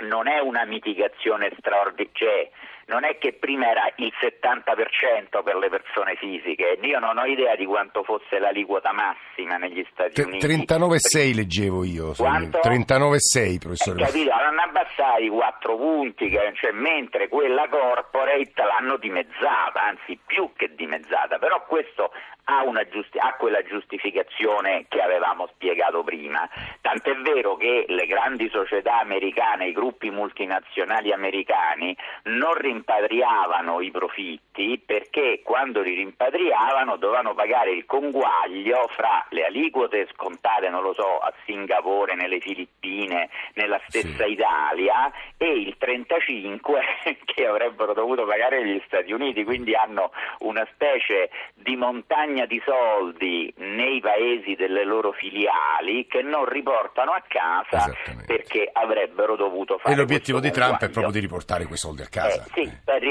non 0.00 0.26
è 0.26 0.40
una 0.40 0.64
mitigazione 0.64 1.52
straordinaria, 1.58 2.10
cioè, 2.12 2.50
non 2.92 3.04
è 3.04 3.16
che 3.16 3.32
prima 3.32 3.70
era 3.70 3.90
il 3.96 4.12
70% 4.20 5.42
per 5.42 5.56
le 5.56 5.70
persone 5.70 6.14
fisiche, 6.16 6.78
io 6.82 6.98
non 6.98 7.16
ho 7.16 7.24
idea 7.24 7.56
di 7.56 7.64
quanto 7.64 8.02
fosse 8.02 8.38
l'aliquota 8.38 8.92
massima 8.92 9.56
negli 9.56 9.82
Stati 9.92 10.20
T- 10.20 10.26
Uniti. 10.26 10.46
39,6 10.46 11.34
leggevo 11.34 11.84
io, 11.84 12.10
39,6 12.10 13.58
professore. 13.58 14.02
Eh, 14.02 14.04
capito, 14.04 14.30
hanno 14.30 14.60
abbassato 14.60 15.22
i 15.22 15.28
4 15.28 15.76
punti, 15.76 16.30
cioè, 16.30 16.72
mentre 16.72 17.28
quella 17.28 17.66
corporate 17.68 18.52
l'hanno 18.62 18.98
dimezzata, 18.98 19.82
anzi 19.82 20.18
più 20.26 20.52
che 20.54 20.74
dimezzata, 20.74 21.38
però 21.38 21.64
questo 21.64 22.10
ha, 22.44 22.88
giusti- 22.90 23.18
ha, 23.18 23.34
quella 23.38 23.62
giustificazione 23.62 24.86
che 24.88 25.00
avevamo 25.00 25.48
spiegato 25.54 26.02
prima. 26.02 26.48
Tant'è 26.80 27.14
vero 27.16 27.56
che 27.56 27.84
le 27.88 28.06
grandi 28.06 28.48
società 28.50 29.00
americane, 29.00 29.68
i 29.68 29.72
gruppi 29.72 30.10
multinazionali 30.10 31.12
americani 31.12 31.96
non 32.24 32.54
rimpatriavano 32.82 33.80
i 33.80 33.90
profitti 33.90 34.51
perché 34.84 35.40
quando 35.42 35.80
li 35.80 35.94
rimpatriavano 35.94 36.96
dovevano 36.96 37.32
pagare 37.32 37.72
il 37.72 37.86
conguaglio 37.86 38.86
fra 38.94 39.24
le 39.30 39.46
aliquote 39.46 40.06
scontate, 40.12 40.68
non 40.68 40.82
lo 40.82 40.92
so, 40.92 41.18
a 41.18 41.32
Singapore, 41.46 42.14
nelle 42.14 42.38
Filippine, 42.38 43.30
nella 43.54 43.80
stessa 43.88 44.24
sì. 44.24 44.32
Italia 44.32 45.10
e 45.38 45.46
il 45.58 45.74
35 45.78 46.80
che 47.24 47.46
avrebbero 47.46 47.94
dovuto 47.94 48.26
pagare 48.26 48.66
gli 48.66 48.80
Stati 48.84 49.12
Uniti, 49.12 49.42
quindi 49.42 49.74
hanno 49.74 50.10
una 50.40 50.66
specie 50.72 51.30
di 51.54 51.74
montagna 51.76 52.44
di 52.44 52.60
soldi 52.64 53.52
nei 53.56 54.00
paesi 54.00 54.54
delle 54.54 54.84
loro 54.84 55.12
filiali 55.12 56.06
che 56.06 56.20
non 56.20 56.44
riportano 56.44 57.12
a 57.12 57.22
casa 57.26 57.90
perché 58.26 58.68
avrebbero 58.70 59.36
dovuto 59.36 59.78
fare 59.78 59.94
E 59.94 59.96
l'obiettivo 59.96 60.40
di 60.40 60.50
Trump 60.50 60.82
è 60.82 60.90
proprio 60.90 61.12
di 61.12 61.20
riportare 61.20 61.64
quei 61.64 61.78
soldi 61.78 62.02
a 62.02 62.08
casa. 62.10 62.44
Eh, 62.44 62.50
sì, 62.52 62.72
per, 62.84 63.02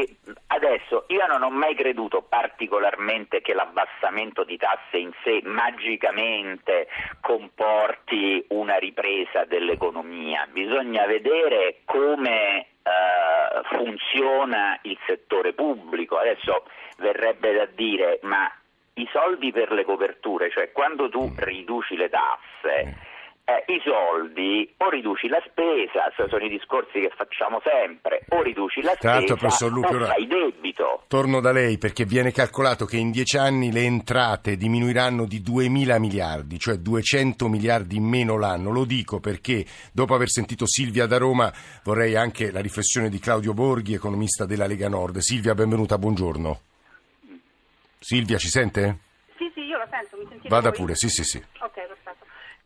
adesso 0.47 1.05
io 1.07 1.23
non 1.31 1.43
ho 1.43 1.49
mai 1.49 1.75
creduto 1.75 2.21
particolarmente 2.21 3.41
che 3.41 3.53
l'abbassamento 3.53 4.43
di 4.43 4.57
tasse 4.57 4.97
in 4.97 5.11
sé 5.23 5.41
magicamente 5.43 6.87
comporti 7.21 8.45
una 8.49 8.77
ripresa 8.77 9.45
dell'economia. 9.45 10.47
Bisogna 10.51 11.05
vedere 11.05 11.81
come 11.85 12.65
Uh, 12.81 13.61
funziona 13.75 14.79
il 14.81 14.97
settore 15.05 15.53
pubblico. 15.53 16.17
Adesso 16.17 16.65
verrebbe 16.97 17.53
da 17.53 17.67
dire, 17.67 18.17
ma 18.23 18.51
i 18.95 19.07
soldi 19.11 19.51
per 19.51 19.71
le 19.71 19.85
coperture, 19.85 20.49
cioè 20.49 20.71
quando 20.71 21.07
tu 21.07 21.27
mm. 21.27 21.37
riduci 21.37 21.95
le 21.95 22.09
tasse, 22.09 22.85
mm. 22.85 22.91
Eh, 23.45 23.73
i 23.73 23.81
soldi 23.83 24.71
o 24.77 24.89
riduci 24.89 25.27
la 25.27 25.41
spesa, 25.45 26.11
sono 26.15 26.43
i 26.43 26.49
discorsi 26.49 26.99
che 26.99 27.11
facciamo 27.15 27.61
sempre, 27.63 28.25
o 28.29 28.41
riduci 28.41 28.81
la 28.81 28.93
Tra 28.95 29.19
spesa 29.19 29.35
professor 29.35 29.77
o 29.77 30.05
fai 30.05 30.27
debito. 30.27 31.03
Torno 31.07 31.39
da 31.39 31.51
lei 31.51 31.77
perché 31.77 32.05
viene 32.05 32.31
calcolato 32.31 32.85
che 32.85 32.97
in 32.97 33.11
dieci 33.11 33.37
anni 33.37 33.71
le 33.71 33.81
entrate 33.81 34.57
diminuiranno 34.57 35.25
di 35.25 35.41
2 35.41 35.69
mila 35.69 35.99
miliardi, 35.99 36.59
cioè 36.59 36.77
200 36.77 37.47
miliardi 37.47 37.95
in 37.95 38.03
meno 38.03 38.37
l'anno. 38.37 38.71
Lo 38.71 38.85
dico 38.85 39.19
perché 39.19 39.65
dopo 39.91 40.13
aver 40.13 40.29
sentito 40.29 40.67
Silvia 40.67 41.05
da 41.05 41.17
Roma 41.17 41.51
vorrei 41.83 42.15
anche 42.15 42.51
la 42.51 42.61
riflessione 42.61 43.09
di 43.09 43.19
Claudio 43.19 43.53
Borghi, 43.53 43.93
economista 43.93 44.45
della 44.45 44.67
Lega 44.67 44.89
Nord. 44.89 45.17
Silvia, 45.17 45.53
benvenuta, 45.53 45.97
buongiorno. 45.97 46.59
Silvia, 47.99 48.37
ci 48.37 48.47
sente? 48.47 48.97
Sì, 49.37 49.51
sì, 49.53 49.61
io 49.61 49.77
lo 49.77 49.87
sento, 49.89 50.17
mi 50.17 50.25
sentite 50.27 50.49
Vada 50.49 50.69
voi? 50.69 50.77
pure, 50.79 50.95
sì, 50.95 51.07
sì, 51.09 51.23
sì. 51.23 51.37
Ok, 51.37 51.70
perfetto. 51.70 51.70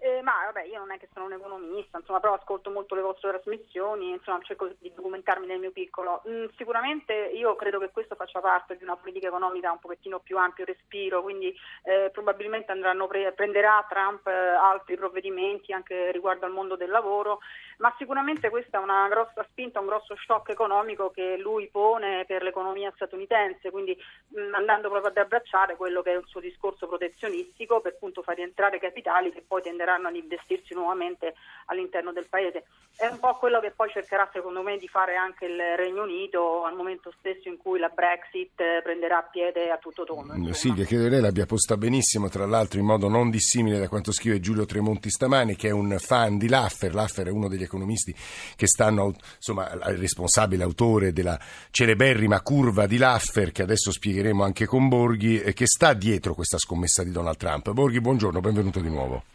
Eh, 0.06 0.22
ma 0.22 0.34
vabbè, 0.46 0.66
io 0.66 0.78
non 0.78 0.92
è 0.92 1.00
che 1.00 1.10
sono 1.12 1.26
un 1.26 1.34
economista, 1.34 1.98
insomma, 1.98 2.20
però 2.20 2.36
ascolto 2.36 2.70
molto 2.70 2.94
le 2.94 3.02
vostre 3.02 3.32
trasmissioni, 3.32 4.12
insomma, 4.12 4.40
cerco 4.44 4.70
di 4.78 4.94
documentarmi 4.94 5.48
nel 5.48 5.58
mio 5.58 5.72
piccolo. 5.72 6.22
Mm, 6.30 6.46
sicuramente 6.58 7.32
io 7.34 7.56
credo 7.56 7.80
che 7.80 7.90
questo 7.90 8.14
faccia 8.14 8.40
parte 8.40 8.78
di 8.78 8.84
una 8.84 8.96
politica 8.98 9.30
economica 9.30 9.72
un 9.72 9.80
pochettino 9.80 10.20
più 10.20 10.38
ampio 10.38 10.64
respiro, 10.64 11.24
quindi 11.24 11.52
eh, 11.86 12.12
probabilmente 12.14 12.72
pre- 13.08 13.32
prenderà 13.32 13.84
Trump 13.90 14.28
eh, 14.28 14.32
altri 14.32 14.96
provvedimenti 14.96 15.74
anche 15.74 16.12
riguardo 16.12 16.46
al 16.46 16.52
mondo 16.52 16.76
del 16.76 16.92
lavoro 16.92 17.40
ma 17.78 17.94
sicuramente 17.98 18.50
questa 18.50 18.80
è 18.80 18.82
una 18.82 19.08
grossa 19.10 19.46
spinta, 19.50 19.80
un 19.80 19.88
grosso 19.88 20.16
shock 20.16 20.50
economico 20.50 21.12
che 21.12 21.38
lui 21.38 21.68
pone 21.68 22.26
per 22.26 22.42
l'economia 22.44 22.92
statunitense, 22.96 23.70
quindi 23.72 23.98
mh, 24.30 24.54
andando 24.54 24.90
proprio 24.90 25.12
ad 25.12 25.18
abbracciare 25.18 25.76
quello 25.76 26.02
che 26.02 26.14
è 26.14 26.18
il 26.18 26.26
suo 26.26 26.40
discorso 26.40 26.88
protezionistico 26.88 27.82
per 27.82 27.94
appunto 27.96 28.22
far 28.22 28.36
rientrare 28.36 28.80
capitali 28.80 29.32
che 29.32 29.44
poi 29.46 29.62
tenderanno 29.96 30.08
ad 30.08 30.16
investirsi 30.16 30.74
nuovamente 30.74 31.34
all'interno 31.68 32.12
del 32.12 32.28
paese. 32.30 32.66
È 32.96 33.08
un 33.08 33.20
po' 33.20 33.36
quello 33.36 33.60
che 33.60 33.72
poi 33.76 33.90
cercherà 33.90 34.30
secondo 34.32 34.62
me 34.62 34.78
di 34.78 34.88
fare 34.88 35.16
anche 35.16 35.46
il 35.46 35.60
Regno 35.76 36.04
Unito 36.04 36.64
al 36.64 36.76
momento 36.76 37.12
stesso 37.20 37.50
in 37.50 37.58
cui 37.58 37.78
la 37.78 37.90
Brexit 37.90 38.58
eh, 38.62 38.82
prenderà 38.82 39.22
piede 39.24 39.70
a 39.70 39.78
tutto 39.78 40.06
tondo. 40.06 40.54
Silvia, 40.54 40.86
credo 40.86 41.10
lei 41.10 41.20
l'abbia 41.20 41.46
posta 41.46 41.76
benissimo, 41.76 42.30
tra 42.30 42.46
l'altro 42.46 42.80
in 42.80 42.86
modo 42.86 43.10
non 43.10 43.30
dissimile 43.30 43.80
da 43.80 43.90
quanto 43.90 44.14
scrive 44.14 44.40
Giulio 44.40 44.66
Tremonti 44.66 45.10
stamani, 45.10 45.56
che 45.56 45.70
è 45.70 45.72
un 45.72 45.98
fan 46.00 46.38
di 46.38 46.48
Laffer. 46.48 46.94
Laffer 46.94 47.28
è 47.28 47.32
uno 47.32 47.50
degli 47.50 47.64
economisti 47.64 48.16
che 48.56 48.68
stanno, 48.68 49.14
insomma, 49.36 49.70
il 49.74 49.98
responsabile, 49.98 50.64
autore 50.64 51.12
della 51.12 51.38
celeberrima 51.72 52.42
curva 52.42 52.88
di 52.88 52.98
Laffer, 52.98 53.52
che 53.52 53.64
adesso 53.64 53.92
spiegheremo 53.92 54.42
anche 54.42 54.66
con 54.66 54.88
Borghi, 54.88 55.42
e 55.42 55.52
che 55.52 55.66
sta 55.66 55.92
dietro 55.92 56.34
questa 56.34 56.58
scommessa 56.58 57.04
di 57.04 57.12
Donald 57.12 57.36
Trump. 57.36 57.72
Borghi, 57.72 58.00
buongiorno, 58.00 58.40
benvenuto 58.40 58.80
di 58.80 58.90
nuovo. 58.90 59.35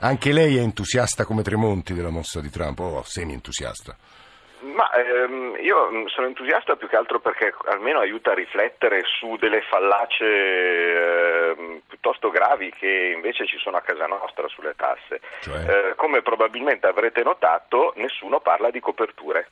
Anche 0.00 0.32
lei 0.32 0.56
è 0.56 0.60
entusiasta 0.60 1.24
come 1.24 1.42
Tremonti 1.42 1.92
della 1.92 2.10
mossa 2.10 2.40
di 2.40 2.50
Trump, 2.50 2.78
o 2.78 2.98
oh, 2.98 3.02
semi-entusiasta? 3.02 3.96
Ma 4.60 4.90
ehm, 4.92 5.56
io 5.60 6.08
sono 6.08 6.26
entusiasta 6.26 6.76
più 6.76 6.88
che 6.88 6.96
altro 6.96 7.20
perché 7.20 7.54
almeno 7.66 8.00
aiuta 8.00 8.32
a 8.32 8.34
riflettere 8.34 9.02
su 9.04 9.36
delle 9.36 9.62
fallacie 9.62 10.24
eh, 10.24 11.80
piuttosto 11.86 12.30
gravi 12.30 12.72
che 12.72 13.12
invece 13.14 13.46
ci 13.46 13.56
sono 13.58 13.76
a 13.76 13.82
casa 13.82 14.06
nostra 14.06 14.48
sulle 14.48 14.74
tasse. 14.76 15.20
Cioè? 15.40 15.90
Eh, 15.90 15.94
come 15.94 16.22
probabilmente 16.22 16.86
avrete 16.86 17.22
notato, 17.22 17.92
nessuno 17.96 18.40
parla 18.40 18.70
di 18.70 18.80
coperture. 18.80 19.48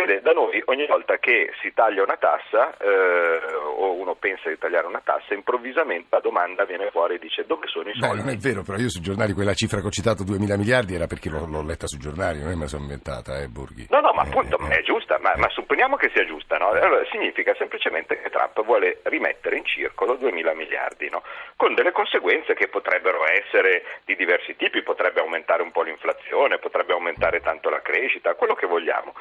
Vede, 0.00 0.22
da 0.22 0.32
noi 0.32 0.62
ogni 0.66 0.86
volta 0.86 1.18
che 1.18 1.52
si 1.60 1.72
taglia 1.74 2.02
una 2.02 2.16
tassa 2.16 2.74
eh, 2.78 3.54
o 3.76 3.92
uno 3.92 4.14
pensa 4.14 4.48
di 4.48 4.56
tagliare 4.56 4.86
una 4.86 5.02
tassa, 5.04 5.34
improvvisamente 5.34 6.08
la 6.08 6.20
domanda 6.20 6.64
viene 6.64 6.88
fuori 6.90 7.16
e 7.16 7.18
dice 7.18 7.44
dove 7.44 7.66
sono 7.66 7.90
i 7.90 7.92
soldi? 7.98 8.16
Beh, 8.16 8.22
non 8.22 8.32
è 8.32 8.36
vero, 8.38 8.62
però 8.62 8.78
io 8.78 8.88
sui 8.88 9.02
giornali 9.02 9.34
quella 9.34 9.52
cifra 9.52 9.80
che 9.80 9.86
ho 9.88 9.90
citato, 9.90 10.24
2.000 10.24 10.56
miliardi, 10.56 10.94
era 10.94 11.06
perché 11.06 11.28
l'ho, 11.28 11.44
l'ho 11.44 11.62
letta 11.62 11.86
sui 11.86 11.98
giornali, 11.98 12.40
non 12.40 12.52
è 12.52 12.54
me 12.54 12.62
la 12.62 12.68
sono 12.68 12.84
inventata, 12.84 13.38
eh, 13.40 13.48
Borghi. 13.48 13.88
No, 13.90 14.00
no, 14.00 14.12
ma 14.14 14.24
eh, 14.24 14.28
appunto 14.28 14.58
eh, 14.70 14.78
è 14.78 14.82
giusta, 14.82 15.18
ma, 15.20 15.34
ma, 15.36 15.50
supponiamo 15.50 15.96
che 15.96 16.10
sia 16.14 16.24
giusta, 16.24 16.56
no? 16.56 16.70
Allora, 16.70 17.04
significa 17.10 17.54
semplicemente 17.58 18.18
che 18.22 18.30
Trump 18.30 18.64
vuole 18.64 19.00
rimettere 19.02 19.58
in 19.58 19.66
circolo 19.66 20.14
2.000 20.14 20.56
miliardi, 20.56 21.10
no? 21.10 21.22
Con 21.56 21.74
delle 21.74 21.92
conseguenze 21.92 22.54
che 22.54 22.68
potrebbero 22.68 23.20
essere 23.28 24.00
di 24.06 24.16
diversi 24.16 24.56
tipi, 24.56 24.82
potrebbe 24.82 25.20
aumentare 25.20 25.60
un 25.60 25.72
po' 25.72 25.82
l'inflazione, 25.82 26.56
potrebbe 26.56 26.94
aumentare 26.94 27.40
tanto 27.40 27.68
la 27.68 27.82
crescita, 27.82 28.34
quello 28.34 28.54
che 28.54 28.66
vogliamo 28.66 29.12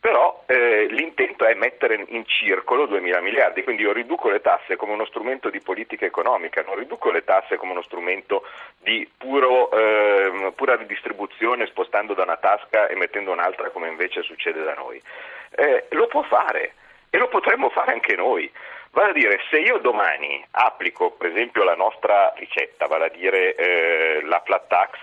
però 0.00 0.44
eh, 0.46 0.86
l'intento 0.90 1.44
è 1.44 1.54
mettere 1.54 2.04
in 2.08 2.24
circolo 2.26 2.86
2.000 2.86 3.20
miliardi, 3.20 3.64
quindi 3.64 3.82
io 3.82 3.92
riduco 3.92 4.28
le 4.28 4.40
tasse 4.40 4.76
come 4.76 4.92
uno 4.92 5.04
strumento 5.06 5.50
di 5.50 5.60
politica 5.60 6.04
economica, 6.04 6.62
non 6.62 6.76
riduco 6.76 7.10
le 7.10 7.24
tasse 7.24 7.56
come 7.56 7.72
uno 7.72 7.82
strumento 7.82 8.44
di 8.78 9.08
puro, 9.16 9.70
eh, 9.72 10.52
pura 10.54 10.76
ridistribuzione 10.76 11.66
spostando 11.66 12.14
da 12.14 12.22
una 12.22 12.36
tasca 12.36 12.86
e 12.86 12.94
mettendo 12.94 13.32
un'altra 13.32 13.70
come 13.70 13.88
invece 13.88 14.22
succede 14.22 14.62
da 14.62 14.74
noi. 14.74 15.02
Eh, 15.50 15.86
lo 15.90 16.06
può 16.06 16.22
fare 16.22 16.74
e 17.10 17.18
lo 17.18 17.28
potremmo 17.28 17.68
fare 17.70 17.92
anche 17.92 18.14
noi. 18.14 18.50
Vale 18.90 19.10
a 19.10 19.12
dire, 19.12 19.38
se 19.50 19.58
io 19.58 19.78
domani 19.78 20.44
applico 20.52 21.10
per 21.12 21.30
esempio 21.30 21.62
la 21.62 21.74
nostra 21.74 22.32
ricetta, 22.36 22.86
vale 22.86 23.06
a 23.06 23.08
dire 23.10 23.54
eh, 23.54 24.22
la 24.24 24.40
flat 24.44 24.66
tax 24.66 24.98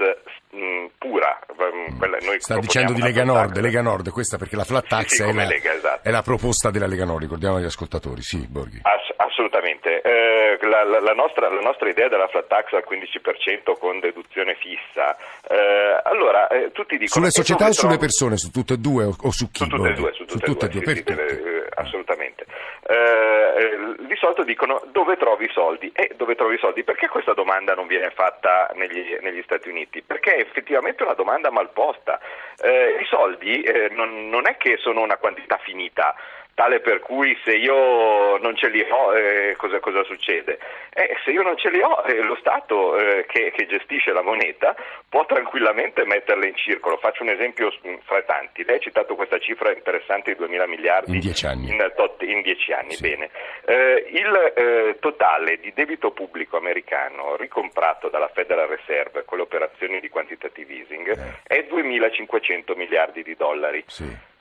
mh, 0.52 0.58
mm, 0.58 0.86
pura, 0.98 1.40
mm, 1.54 1.98
quella, 1.98 2.18
Sta 2.40 2.58
dicendo 2.58 2.94
di 2.94 3.02
Lega 3.02 3.24
Nord, 3.24 3.58
Lega 3.60 3.82
Nord, 3.82 4.10
questa 4.10 4.38
perché 4.38 4.56
la 4.56 4.64
flat 4.64 4.88
tax 4.88 5.06
sì, 5.06 5.16
sì, 5.18 5.24
è, 5.24 5.34
la, 5.34 5.46
Lega, 5.46 5.74
esatto. 5.74 6.08
è, 6.08 6.12
la, 6.12 6.22
proposta 6.24 6.72
della 6.72 6.88
Lega 6.88 7.06
Nord, 7.06 7.22
ricordiamo 7.22 7.58
agli 7.58 7.66
ascoltatori, 7.66 8.22
sì 8.22 8.46
Borghi. 8.48 8.80
Ass- 8.82 9.14
assolutamente, 9.18 10.02
eh, 10.02 10.58
la, 10.68 10.84
la, 10.84 11.14
nostra, 11.14 11.50
la, 11.50 11.62
nostra, 11.62 11.90
idea 11.90 12.08
della 12.08 12.28
flat 12.28 12.48
tax 12.48 12.74
al 12.74 12.86
15% 12.88 13.78
con 13.78 14.00
deduzione 14.00 14.56
fissa, 14.56 15.16
eh, 15.48 16.02
allora 16.04 16.48
eh, 16.48 16.72
tutti 16.72 16.98
dicono... 16.98 17.26
Sulle 17.26 17.32
società 17.32 17.68
o 17.68 17.74
sulle 17.74 17.98
persone, 17.98 18.38
su 18.38 18.50
tutte 18.50 18.74
e 18.74 18.78
due 18.78 19.04
o, 19.04 19.16
o 19.18 19.32
su 19.32 19.52
chi? 19.52 19.64
Su 19.64 19.70
tutte 19.70 19.90
e 19.90 19.94
due, 19.94 20.14
su 20.14 20.26
tutte, 20.26 20.46
su 20.46 20.52
tutte 20.52 20.66
e 20.66 20.70
due, 20.70 20.82
due. 20.82 20.94
Sì, 20.96 21.04
eh, 21.12 21.55
assolutamente. 21.76 22.46
Eh, 22.88 23.96
di 24.00 24.16
solito 24.16 24.44
dicono 24.44 24.82
dove 24.92 25.18
trovi 25.18 25.46
i 25.46 25.52
soldi? 25.52 25.92
E 25.94 26.12
dove 26.16 26.36
trovi 26.36 26.56
i 26.56 26.60
soldi? 26.60 26.84
Perché 26.84 27.08
questa 27.08 27.34
domanda 27.34 27.74
non 27.74 27.88
viene 27.88 28.12
fatta 28.12 28.72
negli, 28.76 29.18
negli 29.22 29.42
Stati 29.44 29.70
Uniti? 29.70 30.02
Perché 30.02 30.36
è 30.36 30.40
effettivamente 30.42 31.04
una 31.04 31.14
domanda 31.14 31.52
mal 31.52 31.70
posta. 31.72 32.20
Eh, 32.62 32.98
I 33.00 33.06
soldi 33.06 33.62
eh, 33.62 33.90
non, 33.92 34.30
non 34.30 34.48
è 34.48 34.58
che 34.58 34.78
sono 34.78 35.02
una 35.02 35.18
quantità 35.18 35.58
finita 35.58 36.16
tale 36.56 36.80
per 36.80 37.02
cui 37.02 37.38
se 37.44 37.52
io 37.52 38.38
non 38.38 38.56
ce 38.56 38.70
li 38.70 38.82
ho 38.82 39.14
eh, 39.14 39.56
cosa, 39.58 39.80
cosa, 39.80 40.04
succede? 40.06 40.58
Eh, 40.90 41.18
se 41.24 41.32
io 41.32 41.44
non 41.44 41.58
ce 41.58 41.70
li 41.70 41.82
ho 41.82 42.02
eh, 42.08 42.22
lo 42.22 42.36
Stato 42.38 42.98
eh, 42.98 43.26
che, 43.28 43.52
che, 43.52 43.68
gestisce 43.68 44.14
la 44.14 44.22
moneta 44.22 44.74
può 45.10 45.26
tranquillamente 45.26 46.06
metterla 46.06 46.48
in 46.48 46.56
circolo. 46.56 46.98
Faccio 46.98 47.24
un 47.24 47.30
esempio 47.30 47.72
fra 48.06 48.22
tanti. 48.24 48.64
Lei 48.64 48.78
ha 48.78 48.80
citato 48.80 49.16
questa 49.16 49.38
cifra 49.38 49.74
interessante 49.74 50.32
di 50.32 50.38
2 50.38 50.68
miliardi 50.68 51.16
in 51.16 51.20
10 51.20 51.46
anni. 51.46 51.70
In, 51.72 51.92
in 52.20 52.42
dieci 52.42 52.72
anni. 52.72 52.94
Sì. 52.94 53.02
Bene. 53.02 53.30
Eh, 53.66 54.06
il 54.12 54.54
eh, 54.56 54.98
totale 55.02 55.60
di 55.60 55.74
debito 55.74 56.12
pubblico 56.12 56.56
americano 56.56 57.36
ricomprato 57.36 58.08
dalla 58.08 58.30
Federal 58.30 58.68
Reserve 58.68 59.26
con 59.26 59.38
le 59.38 59.44
operazioni 59.44 60.00
di 60.00 60.08
quantitative 60.08 60.74
easing 60.74 61.42
è 61.44 61.68
2.500 61.70 62.78
miliardi 62.78 63.24
di 63.24 63.36
dollari. 63.36 63.84
Sì. 63.88 64.34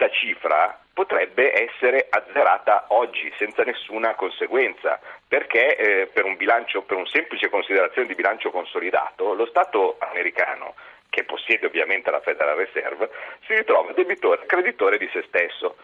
Questa 0.00 0.16
cifra 0.16 0.78
potrebbe 0.94 1.52
essere 1.52 2.06
azzerata 2.08 2.86
oggi 2.88 3.30
senza 3.36 3.64
nessuna 3.64 4.14
conseguenza, 4.14 4.98
perché 5.28 5.76
eh, 5.76 6.06
per, 6.06 6.24
un 6.24 6.38
bilancio, 6.38 6.80
per 6.80 6.96
una 6.96 7.06
semplice 7.06 7.50
considerazione 7.50 8.08
di 8.08 8.14
bilancio 8.14 8.50
consolidato 8.50 9.34
lo 9.34 9.44
Stato 9.44 9.96
americano 9.98 10.72
che 11.10 11.24
possiede 11.24 11.66
ovviamente 11.66 12.10
la 12.10 12.20
Federal 12.20 12.56
Reserve, 12.56 13.10
si 13.44 13.54
ritrova 13.54 13.92
debitore 13.92 14.46
creditore 14.46 14.96
di 14.96 15.06
se 15.12 15.22
stesso, 15.26 15.76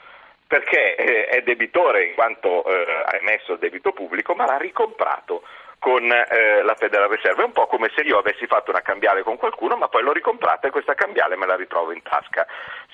perché 0.47 0.95
eh, 0.97 1.27
è 1.27 1.43
debitore 1.43 2.07
in 2.07 2.15
quanto 2.15 2.65
eh, 2.65 3.03
ha 3.05 3.17
emesso 3.17 3.53
il 3.53 3.59
debito 3.59 3.93
pubblico, 3.93 4.35
ma 4.35 4.47
l'ha 4.47 4.57
ricomprato 4.57 5.43
con 5.87 6.03
eh, 6.11 6.63
la 6.65 6.75
Federal 6.75 7.09
Reserve. 7.09 7.43
È 7.43 7.47
un 7.47 7.53
po' 7.53 7.69
come 7.69 7.93
se 7.95 8.03
io 8.03 8.19
avessi 8.19 8.49
fatto 8.49 8.73
una 8.73 8.83
cambiale 8.83 9.23
con 9.23 9.37
qualcuno, 9.37 9.77
ma 9.77 9.87
poi 9.87 10.03
l'ho 10.03 10.11
ricomprata 10.11 10.67
e 10.67 10.73
questa 10.73 10.95
cambiale 10.95 11.37
me 11.37 11.47
la 11.47 11.55
ritrovo 11.55 11.93
in 11.93 12.03
tasca. 12.03 12.45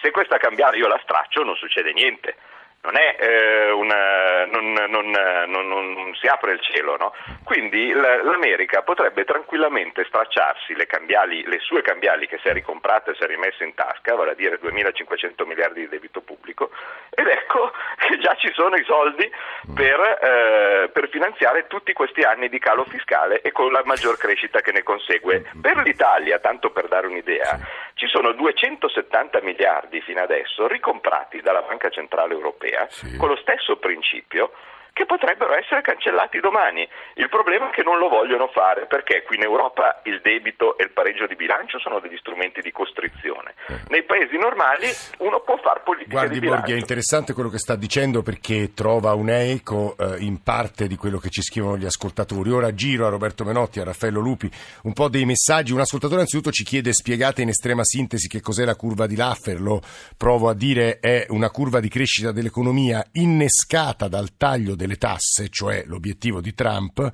Se 0.02 0.11
questa 0.11 0.37
cambiale 0.37 0.76
io 0.76 0.88
la 0.88 1.00
straccio 1.02 1.42
non 1.42 1.56
succede 1.56 1.94
niente 1.94 2.37
non, 2.82 2.96
è, 2.96 3.16
eh, 3.20 3.70
una, 3.70 4.44
non, 4.46 4.72
non, 4.72 5.68
non, 5.70 6.14
si 6.20 6.26
apre 6.26 6.52
il 6.52 6.60
cielo, 6.60 6.96
no? 6.96 7.12
quindi 7.44 7.92
l'America 7.92 8.82
potrebbe 8.82 9.24
tranquillamente 9.24 10.04
stracciarsi 10.04 10.74
le, 10.74 10.86
cambiali, 10.86 11.44
le, 11.46 11.60
sue 11.60 11.82
cambiali 11.82 12.26
che 12.26 12.38
si 12.42 12.48
è 12.48 12.52
ricomprata 12.52 13.12
e 13.12 13.14
si 13.14 13.22
è 13.22 13.26
rimessa 13.26 13.62
in 13.62 13.74
tasca, 13.74 14.16
vale 14.16 14.32
a 14.32 14.34
dire 14.34 14.58
2.500 14.60 15.46
miliardi 15.46 15.80
di 15.80 15.88
debito 15.88 16.22
pubblico, 16.22 16.70
ed 17.10 17.28
ecco 17.28 17.70
che 18.02 18.18
già 18.18 18.34
ci 18.34 18.50
sono 18.52 18.74
i 18.74 18.84
soldi 18.84 19.30
per, 19.74 20.00
eh, 20.00 20.88
per 20.88 21.08
finanziare 21.08 21.68
tutti 21.68 21.92
questi 21.92 22.22
anni 22.22 22.48
di 22.48 22.58
calo 22.58 22.84
fiscale 22.84 23.42
e 23.42 23.52
con 23.52 23.70
la 23.70 23.82
maggior 23.84 24.16
crescita 24.16 24.60
che 24.60 24.72
ne 24.72 24.82
consegue. 24.82 25.50
Per 25.60 25.76
l'Italia, 25.78 26.40
tanto 26.40 26.70
per 26.70 26.88
dare 26.88 27.06
un'idea, 27.06 27.60
ci 27.94 28.08
sono 28.08 28.32
270 28.32 29.40
miliardi 29.42 30.00
fino 30.00 30.20
adesso 30.20 30.66
ricomprati 30.66 31.40
dalla 31.40 31.62
Banca 31.62 31.88
Centrale 31.90 32.32
Europea 32.32 32.70
sì. 32.91 33.17
con 33.17 33.29
lo 33.29 33.37
stesso 33.37 33.76
principio 33.76 34.52
che 34.92 35.06
potrebbero 35.06 35.54
essere 35.54 35.80
cancellati 35.80 36.38
domani. 36.40 36.87
Il 37.14 37.28
problema 37.28 37.70
è 37.70 37.72
che 37.72 37.82
non 37.82 37.99
lo 37.99 38.08
vogliono 38.08 38.49
fare 38.49 38.87
perché 38.87 39.22
qui 39.22 39.37
in 39.37 39.42
Europa 39.42 40.00
il 40.04 40.20
debito 40.22 40.76
e 40.76 40.84
il 40.84 40.90
pareggio 40.90 41.26
di 41.26 41.34
bilancio 41.34 41.78
sono 41.78 41.99
degli 41.99 42.16
strumenti 42.18 42.61
di 42.61 42.70
costrizione. 42.70 43.54
Eh. 43.68 43.80
Nei 43.88 44.02
paesi 44.04 44.37
normali 44.37 44.88
uno 45.18 45.40
può 45.40 45.56
fare 45.56 45.80
politica 45.82 46.11
Guardi, 46.11 46.34
di 46.34 46.40
bilancio. 46.40 46.61
Borghi, 46.61 46.76
è 46.76 46.80
interessante 46.80 47.32
quello 47.32 47.49
che 47.49 47.58
sta 47.58 47.75
dicendo 47.75 48.22
perché 48.22 48.75
trova 48.75 49.14
un 49.14 49.30
eco 49.30 49.96
eh, 49.99 50.16
in 50.18 50.42
parte 50.42 50.87
di 50.87 50.96
quello 50.96 51.19
che 51.19 51.30
ci 51.30 51.43
scrivono 51.43 51.78
gli 51.78 51.86
ascoltatori. 51.86 52.50
Ora 52.50 52.75
giro 52.75 53.06
a 53.06 53.10
Roberto 53.10 53.45
Menotti, 53.45 53.80
a 53.80 53.84
Raffaello 53.84 54.21
Lupi, 54.21 54.50
un 54.82 54.93
po' 54.93 55.08
dei 55.08 55.25
messaggi. 55.25 55.73
Un 55.73 55.80
ascoltatore 55.80 56.21
anzitutto 56.21 56.50
ci 56.50 56.64
chiede 56.64 56.93
spiegate 56.93 57.40
in 57.40 57.49
estrema 57.49 57.82
sintesi 57.82 58.28
che 58.28 58.40
cos'è 58.40 58.64
la 58.64 58.76
curva 58.76 59.06
di 59.06 59.17
Laffer. 59.17 59.60
Lo 59.60 59.80
provo 60.17 60.50
a 60.50 60.54
dire 60.54 60.99
è 61.00 61.26
una 61.30 61.50
curva 61.50 61.80
di 61.80 61.88
crescita 61.88 62.30
dell'economia 62.30 63.04
innescata 63.12 64.08
dal 64.08 64.36
taglio 64.36 64.75
delle 64.82 64.99
tasse, 64.99 65.49
cioè 65.49 65.84
l'obiettivo 65.86 66.40
di 66.40 66.54
Trump, 66.54 67.10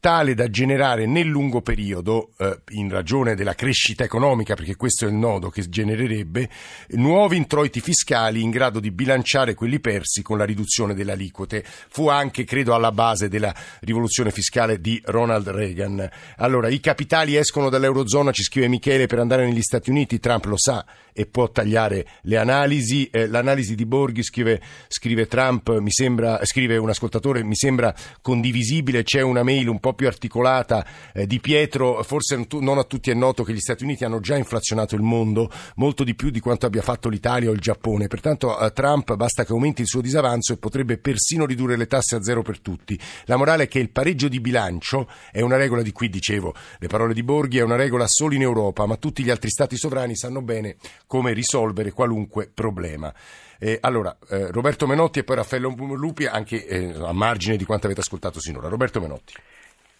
tale 0.00 0.34
da 0.34 0.48
generare 0.48 1.06
nel 1.06 1.26
lungo 1.26 1.62
periodo, 1.62 2.30
eh, 2.38 2.60
in 2.70 2.88
ragione 2.88 3.34
della 3.34 3.54
crescita 3.54 4.04
economica, 4.04 4.54
perché 4.54 4.76
questo 4.76 5.06
è 5.06 5.08
il 5.08 5.14
nodo 5.14 5.50
che 5.50 5.68
genererebbe, 5.68 6.48
nuovi 6.90 7.36
introiti 7.36 7.80
fiscali 7.80 8.42
in 8.42 8.50
grado 8.50 8.80
di 8.80 8.90
bilanciare 8.90 9.54
quelli 9.54 9.80
persi 9.80 10.22
con 10.22 10.38
la 10.38 10.44
riduzione 10.44 10.94
delle 10.94 11.12
aliquote. 11.12 11.64
Fu 11.88 12.08
anche, 12.08 12.44
credo, 12.44 12.74
alla 12.74 12.92
base 12.92 13.28
della 13.28 13.54
rivoluzione 13.80 14.30
fiscale 14.30 14.80
di 14.80 15.00
Ronald 15.04 15.48
Reagan. 15.48 16.08
Allora, 16.36 16.68
i 16.68 16.80
capitali 16.80 17.36
escono 17.36 17.68
dall'Eurozona, 17.68 18.32
ci 18.32 18.42
scrive 18.42 18.68
Michele, 18.68 19.06
per 19.06 19.18
andare 19.18 19.46
negli 19.46 19.62
Stati 19.62 19.90
Uniti, 19.90 20.18
Trump 20.18 20.44
lo 20.44 20.58
sa 20.58 20.84
e 21.12 21.24
può 21.24 21.50
tagliare 21.50 22.06
le 22.22 22.36
analisi. 22.36 23.08
Eh, 23.08 23.26
l'analisi 23.26 23.74
di 23.74 23.86
Borghi, 23.86 24.22
scrive, 24.22 24.60
scrive 24.88 25.26
Trump, 25.26 25.78
mi 25.78 25.90
sembra, 25.90 26.44
scrive 26.44 26.76
un 26.76 26.90
ascoltatore, 26.90 27.42
mi 27.42 27.56
sembra 27.56 27.94
condivisibile, 28.20 29.02
c'è 29.02 29.22
una 29.22 29.42
mail 29.42 29.68
un 29.68 29.80
po' 29.86 29.94
più 29.94 30.06
articolata 30.08 30.84
eh, 31.12 31.26
di 31.26 31.38
Pietro, 31.38 32.02
forse 32.02 32.46
non 32.60 32.78
a 32.78 32.84
tutti 32.84 33.10
è 33.10 33.14
noto 33.14 33.44
che 33.44 33.52
gli 33.52 33.60
Stati 33.60 33.84
Uniti 33.84 34.04
hanno 34.04 34.20
già 34.20 34.36
inflazionato 34.36 34.96
il 34.96 35.02
mondo 35.02 35.50
molto 35.76 36.02
di 36.02 36.14
più 36.14 36.30
di 36.30 36.40
quanto 36.40 36.66
abbia 36.66 36.82
fatto 36.82 37.08
l'Italia 37.08 37.50
o 37.50 37.52
il 37.52 37.60
Giappone, 37.60 38.08
pertanto 38.08 38.56
a 38.56 38.70
Trump 38.70 39.14
basta 39.14 39.44
che 39.44 39.52
aumenti 39.52 39.82
il 39.82 39.86
suo 39.86 40.00
disavanzo 40.00 40.52
e 40.52 40.56
potrebbe 40.56 40.98
persino 40.98 41.46
ridurre 41.46 41.76
le 41.76 41.86
tasse 41.86 42.16
a 42.16 42.22
zero 42.22 42.42
per 42.42 42.60
tutti. 42.60 42.98
La 43.26 43.36
morale 43.36 43.64
è 43.64 43.68
che 43.68 43.78
il 43.78 43.90
pareggio 43.90 44.28
di 44.28 44.40
bilancio 44.40 45.08
è 45.30 45.40
una 45.40 45.56
regola 45.56 45.82
di 45.82 45.92
qui, 45.92 46.08
dicevo, 46.08 46.54
le 46.78 46.86
parole 46.88 47.14
di 47.14 47.22
Borghi, 47.22 47.58
è 47.58 47.62
una 47.62 47.76
regola 47.76 48.06
solo 48.08 48.34
in 48.34 48.42
Europa, 48.42 48.86
ma 48.86 48.96
tutti 48.96 49.22
gli 49.22 49.30
altri 49.30 49.50
stati 49.50 49.76
sovrani 49.76 50.16
sanno 50.16 50.42
bene 50.42 50.76
come 51.06 51.32
risolvere 51.32 51.92
qualunque 51.92 52.50
problema. 52.52 53.14
Eh, 53.58 53.78
allora, 53.80 54.16
eh, 54.28 54.50
Roberto 54.50 54.86
Menotti 54.86 55.20
e 55.20 55.24
poi 55.24 55.36
Raffaello 55.36 55.74
Lupi, 55.94 56.26
anche 56.26 56.66
eh, 56.66 56.92
a 56.94 57.12
margine 57.12 57.56
di 57.56 57.64
quanto 57.64 57.86
avete 57.86 58.00
ascoltato 58.00 58.40
sinora. 58.40 58.68
Roberto 58.68 59.00
Menotti. 59.00 59.32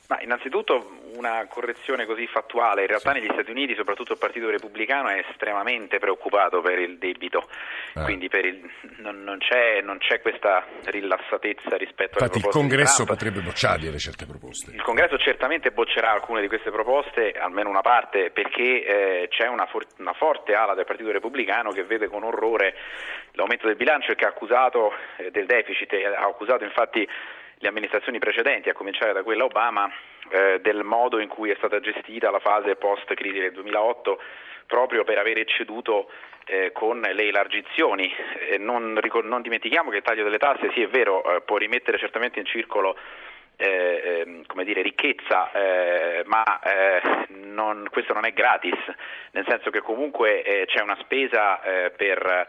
Ma 0.08 0.20
innanzitutto 0.20 1.00
una 1.16 1.46
correzione 1.48 2.06
così 2.06 2.26
fattuale, 2.26 2.82
in 2.82 2.86
realtà 2.88 3.12
sì. 3.12 3.20
negli 3.20 3.30
Stati 3.32 3.50
Uniti 3.50 3.74
soprattutto 3.74 4.12
il 4.12 4.18
Partito 4.18 4.48
Repubblicano 4.48 5.08
è 5.08 5.24
estremamente 5.28 5.98
preoccupato 5.98 6.60
per 6.60 6.78
il 6.78 6.98
debito, 6.98 7.48
eh. 7.94 8.02
quindi 8.02 8.28
il, 8.30 8.70
non, 8.98 9.22
non, 9.22 9.38
c'è, 9.38 9.80
non, 9.82 9.98
c'è, 9.98 10.20
questa 10.20 10.64
rilassatezza 10.84 11.76
rispetto 11.76 12.18
Infatti 12.18 12.38
alle 12.38 12.40
proposte. 12.40 12.46
il 12.46 12.52
Congresso 12.52 13.04
potrebbe 13.04 13.40
bocciarle 13.40 13.98
certe 13.98 14.26
proposte. 14.26 14.70
Il 14.72 14.82
Congresso 14.82 15.18
certamente 15.18 15.70
boccerà 15.70 16.12
alcune 16.12 16.40
di 16.40 16.48
queste 16.48 16.70
proposte, 16.70 17.32
almeno 17.32 17.68
una 17.68 17.80
parte, 17.80 18.30
perché 18.30 18.84
eh, 18.84 19.28
c'è 19.28 19.48
una, 19.48 19.66
for- 19.66 19.86
una 19.98 20.12
forte 20.12 20.54
ala 20.54 20.74
del 20.74 20.84
Partito 20.84 21.10
Repubblicano 21.10 21.70
che 21.70 21.84
vede 21.84 22.08
con 22.08 22.22
orrore 22.22 22.74
l'aumento 23.32 23.66
del 23.66 23.76
bilancio 23.76 24.12
e 24.12 24.14
che 24.14 24.24
ha 24.24 24.28
accusato 24.28 24.92
eh, 25.16 25.30
del 25.30 25.46
deficit, 25.46 25.92
ha 25.92 26.26
accusato 26.26 26.64
infatti 26.64 27.06
le 27.58 27.68
amministrazioni 27.68 28.18
precedenti, 28.18 28.68
a 28.68 28.74
cominciare 28.74 29.12
da 29.12 29.22
quella 29.22 29.44
Obama, 29.44 29.90
eh, 30.28 30.60
del 30.60 30.82
modo 30.82 31.18
in 31.18 31.28
cui 31.28 31.50
è 31.50 31.54
stata 31.56 31.80
gestita 31.80 32.30
la 32.30 32.40
fase 32.40 32.76
post-crisi 32.76 33.38
del 33.38 33.52
2008 33.52 34.20
proprio 34.66 35.04
per 35.04 35.18
aver 35.18 35.38
ecceduto 35.38 36.10
eh, 36.44 36.72
con 36.72 37.00
le 37.00 37.28
elargizioni. 37.28 38.12
Eh, 38.50 38.58
non, 38.58 38.98
non, 39.22 39.42
dimentichiamo 39.42 39.90
che 39.90 39.98
il 39.98 40.02
taglio 40.02 40.24
delle 40.24 40.38
tasse, 40.38 40.70
sì 40.72 40.82
è 40.82 40.88
vero, 40.88 41.36
eh, 41.36 41.40
può 41.42 41.56
rimettere 41.56 41.98
certamente 41.98 42.38
in 42.38 42.46
circolo 42.46 42.96
eh, 43.56 44.22
ehm, 44.26 44.46
come 44.46 44.64
dire, 44.64 44.82
ricchezza, 44.82 45.50
eh, 45.52 46.22
ma 46.26 46.44
non, 47.28 47.88
questo 47.90 48.12
non 48.12 48.26
è 48.26 48.32
gratis, 48.32 48.78
nel 49.30 49.46
senso 49.48 49.70
che 49.70 49.80
comunque 49.80 50.64
c'è 50.66 50.82
una 50.82 50.96
spesa 51.00 51.60
per 51.96 52.46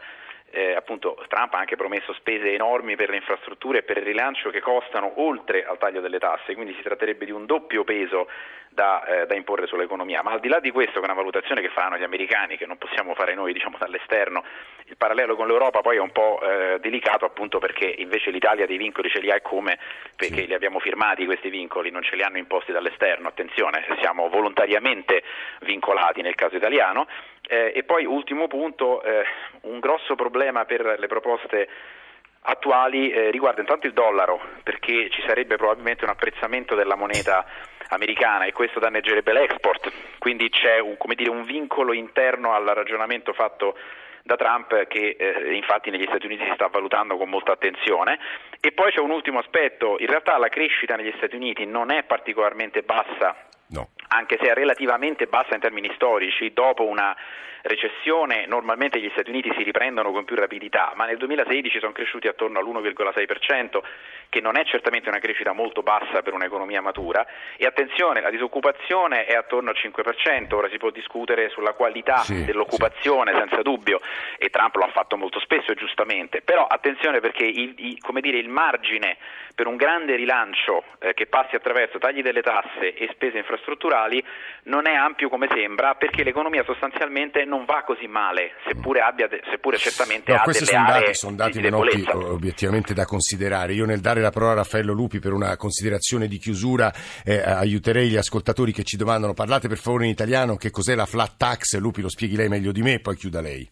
eh, 0.50 0.74
appunto 0.74 1.22
Trump 1.28 1.54
ha 1.54 1.58
anche 1.58 1.76
promesso 1.76 2.12
spese 2.14 2.52
enormi 2.52 2.96
per 2.96 3.10
le 3.10 3.16
infrastrutture 3.16 3.78
e 3.78 3.82
per 3.82 3.98
il 3.98 4.04
rilancio 4.04 4.50
che 4.50 4.60
costano 4.60 5.12
oltre 5.16 5.64
al 5.64 5.78
taglio 5.78 6.00
delle 6.00 6.18
tasse, 6.18 6.54
quindi 6.54 6.74
si 6.74 6.82
tratterebbe 6.82 7.24
di 7.24 7.30
un 7.30 7.46
doppio 7.46 7.84
peso 7.84 8.28
da, 8.70 9.04
eh, 9.04 9.26
da, 9.26 9.34
imporre 9.34 9.66
sull'economia. 9.66 10.22
Ma 10.22 10.32
al 10.32 10.40
di 10.40 10.48
là 10.48 10.60
di 10.60 10.70
questo, 10.70 10.94
che 10.94 11.00
è 11.00 11.04
una 11.04 11.14
valutazione 11.14 11.60
che 11.60 11.68
faranno 11.68 11.98
gli 11.98 12.04
americani, 12.04 12.56
che 12.56 12.66
non 12.66 12.78
possiamo 12.78 13.14
fare 13.14 13.34
noi 13.34 13.52
diciamo, 13.52 13.76
dall'esterno, 13.80 14.44
il 14.84 14.96
parallelo 14.96 15.36
con 15.36 15.46
l'Europa 15.46 15.80
poi 15.80 15.96
è 15.96 16.00
un 16.00 16.12
po' 16.12 16.40
eh, 16.40 16.78
delicato 16.80 17.24
appunto 17.24 17.58
perché 17.58 17.86
invece 17.86 18.30
l'Italia 18.30 18.66
dei 18.66 18.78
vincoli 18.78 19.10
ce 19.10 19.20
li 19.20 19.30
ha 19.30 19.34
e 19.34 19.42
come? 19.42 19.78
Perché 20.16 20.42
sì. 20.42 20.46
li 20.46 20.54
abbiamo 20.54 20.78
firmati 20.78 21.26
questi 21.26 21.50
vincoli, 21.50 21.90
non 21.90 22.02
ce 22.02 22.16
li 22.16 22.22
hanno 22.22 22.38
imposti 22.38 22.72
dall'esterno, 22.72 23.28
attenzione, 23.28 23.84
siamo 24.00 24.28
volontariamente 24.28 25.22
vincolati 25.60 26.22
nel 26.22 26.34
caso 26.34 26.56
italiano. 26.56 27.06
Eh, 27.50 27.72
e 27.74 27.82
poi 27.82 28.04
ultimo 28.04 28.46
punto, 28.46 29.02
eh, 29.02 29.24
un 29.62 29.80
grosso 29.80 30.14
problema 30.14 30.66
per 30.66 30.96
le 30.98 31.06
proposte 31.06 31.66
attuali 32.42 33.10
eh, 33.10 33.30
riguarda 33.30 33.62
intanto 33.62 33.86
il 33.86 33.94
dollaro, 33.94 34.38
perché 34.62 35.08
ci 35.08 35.22
sarebbe 35.26 35.56
probabilmente 35.56 36.04
un 36.04 36.10
apprezzamento 36.10 36.74
della 36.74 36.94
moneta 36.94 37.46
americana 37.88 38.44
e 38.44 38.52
questo 38.52 38.80
danneggerebbe 38.80 39.32
l'export, 39.32 39.90
quindi 40.18 40.50
c'è 40.50 40.78
un, 40.78 40.96
dire, 41.14 41.30
un 41.30 41.42
vincolo 41.44 41.94
interno 41.94 42.52
al 42.52 42.66
ragionamento 42.66 43.32
fatto 43.32 43.76
da 44.24 44.36
Trump 44.36 44.86
che 44.86 45.16
eh, 45.18 45.54
infatti 45.54 45.88
negli 45.88 46.04
Stati 46.06 46.26
Uniti 46.26 46.44
si 46.44 46.52
sta 46.52 46.66
valutando 46.66 47.16
con 47.16 47.30
molta 47.30 47.52
attenzione. 47.52 48.18
E 48.60 48.72
poi 48.72 48.92
c'è 48.92 49.00
un 49.00 49.10
ultimo 49.10 49.38
aspetto, 49.38 49.96
in 49.98 50.06
realtà 50.06 50.36
la 50.36 50.48
crescita 50.48 50.96
negli 50.96 51.14
Stati 51.16 51.34
Uniti 51.34 51.64
non 51.64 51.90
è 51.90 52.02
particolarmente 52.02 52.82
bassa 52.82 53.47
No. 53.70 53.90
anche 54.08 54.38
se 54.40 54.50
è 54.50 54.54
relativamente 54.54 55.26
bassa 55.26 55.54
in 55.54 55.60
termini 55.60 55.90
storici, 55.94 56.52
dopo 56.52 56.86
una 56.86 57.14
recessione 57.62 58.46
normalmente 58.46 59.00
gli 59.00 59.10
Stati 59.12 59.30
Uniti 59.30 59.52
si 59.56 59.62
riprendono 59.62 60.12
con 60.12 60.24
più 60.24 60.36
rapidità, 60.36 60.92
ma 60.94 61.06
nel 61.06 61.16
2016 61.18 61.78
sono 61.80 61.92
cresciuti 61.92 62.28
attorno 62.28 62.58
all'1,6%, 62.58 63.80
che 64.28 64.40
non 64.40 64.56
è 64.56 64.64
certamente 64.64 65.08
una 65.08 65.18
crescita 65.18 65.52
molto 65.52 65.82
bassa 65.82 66.22
per 66.22 66.34
un'economia 66.34 66.80
matura, 66.80 67.26
e 67.56 67.66
attenzione, 67.66 68.20
la 68.20 68.30
disoccupazione 68.30 69.24
è 69.24 69.34
attorno 69.34 69.70
al 69.70 69.76
5%, 69.76 70.54
ora 70.54 70.68
si 70.68 70.78
può 70.78 70.90
discutere 70.90 71.48
sulla 71.50 71.72
qualità 71.72 72.18
sì, 72.18 72.44
dell'occupazione 72.44 73.32
sì. 73.32 73.38
senza 73.38 73.62
dubbio, 73.62 74.00
e 74.38 74.50
Trump 74.50 74.74
lo 74.76 74.84
ha 74.84 74.90
fatto 74.90 75.16
molto 75.16 75.40
spesso 75.40 75.72
e 75.72 75.74
giustamente, 75.74 76.42
però 76.42 76.66
attenzione 76.66 77.20
perché 77.20 77.44
il, 77.44 77.74
il, 77.76 77.98
dire, 78.20 78.38
il 78.38 78.48
margine 78.48 79.16
per 79.54 79.66
un 79.66 79.76
grande 79.76 80.14
rilancio 80.14 80.84
eh, 81.00 81.14
che 81.14 81.26
passi 81.26 81.56
attraverso 81.56 81.98
tagli 81.98 82.22
delle 82.22 82.42
tasse 82.42 82.94
e 82.94 83.08
spese 83.12 83.38
infrastrutturali 83.38 83.57
infrastrutturali 83.58 84.22
non 84.64 84.86
è 84.86 84.94
ampio 84.94 85.28
come 85.28 85.48
sembra 85.50 85.94
perché 85.94 86.22
l'economia 86.22 86.62
sostanzialmente 86.64 87.44
non 87.44 87.64
va 87.64 87.82
così 87.84 88.06
male, 88.06 88.52
seppure, 88.66 89.00
abbia, 89.00 89.28
seppure 89.50 89.76
certamente 89.78 90.32
no, 90.32 90.38
ha 90.38 90.42
questi 90.42 90.64
delle 90.64 90.76
sono 90.76 90.88
aree 90.88 91.00
dati, 91.00 91.14
sono 91.14 91.36
dati 91.36 91.60
Menotti, 91.60 92.06
obiettivamente 92.12 92.94
da 92.94 93.04
considerare. 93.04 93.72
Io 93.72 93.86
nel 93.86 94.00
dare 94.00 94.20
la 94.20 94.30
parola 94.30 94.52
a 94.52 94.56
Raffaello 94.56 94.92
Lupi 94.92 95.18
per 95.18 95.32
una 95.32 95.56
considerazione 95.56 96.28
di 96.28 96.38
chiusura 96.38 96.92
eh, 97.24 97.40
aiuterei 97.40 98.08
gli 98.08 98.16
ascoltatori 98.16 98.72
che 98.72 98.84
ci 98.84 98.96
domandano 98.96 99.34
parlate 99.34 99.68
per 99.68 99.78
favore 99.78 100.04
in 100.04 100.10
italiano 100.10 100.56
che 100.56 100.70
cos'è 100.70 100.94
la 100.94 101.06
flat 101.06 101.36
tax, 101.36 101.78
Lupi 101.78 102.02
lo 102.02 102.08
spieghi 102.08 102.36
lei 102.36 102.48
meglio 102.48 102.72
di 102.72 102.82
me 102.82 103.00
poi 103.00 103.16
chiuda 103.16 103.40
lei 103.40 103.68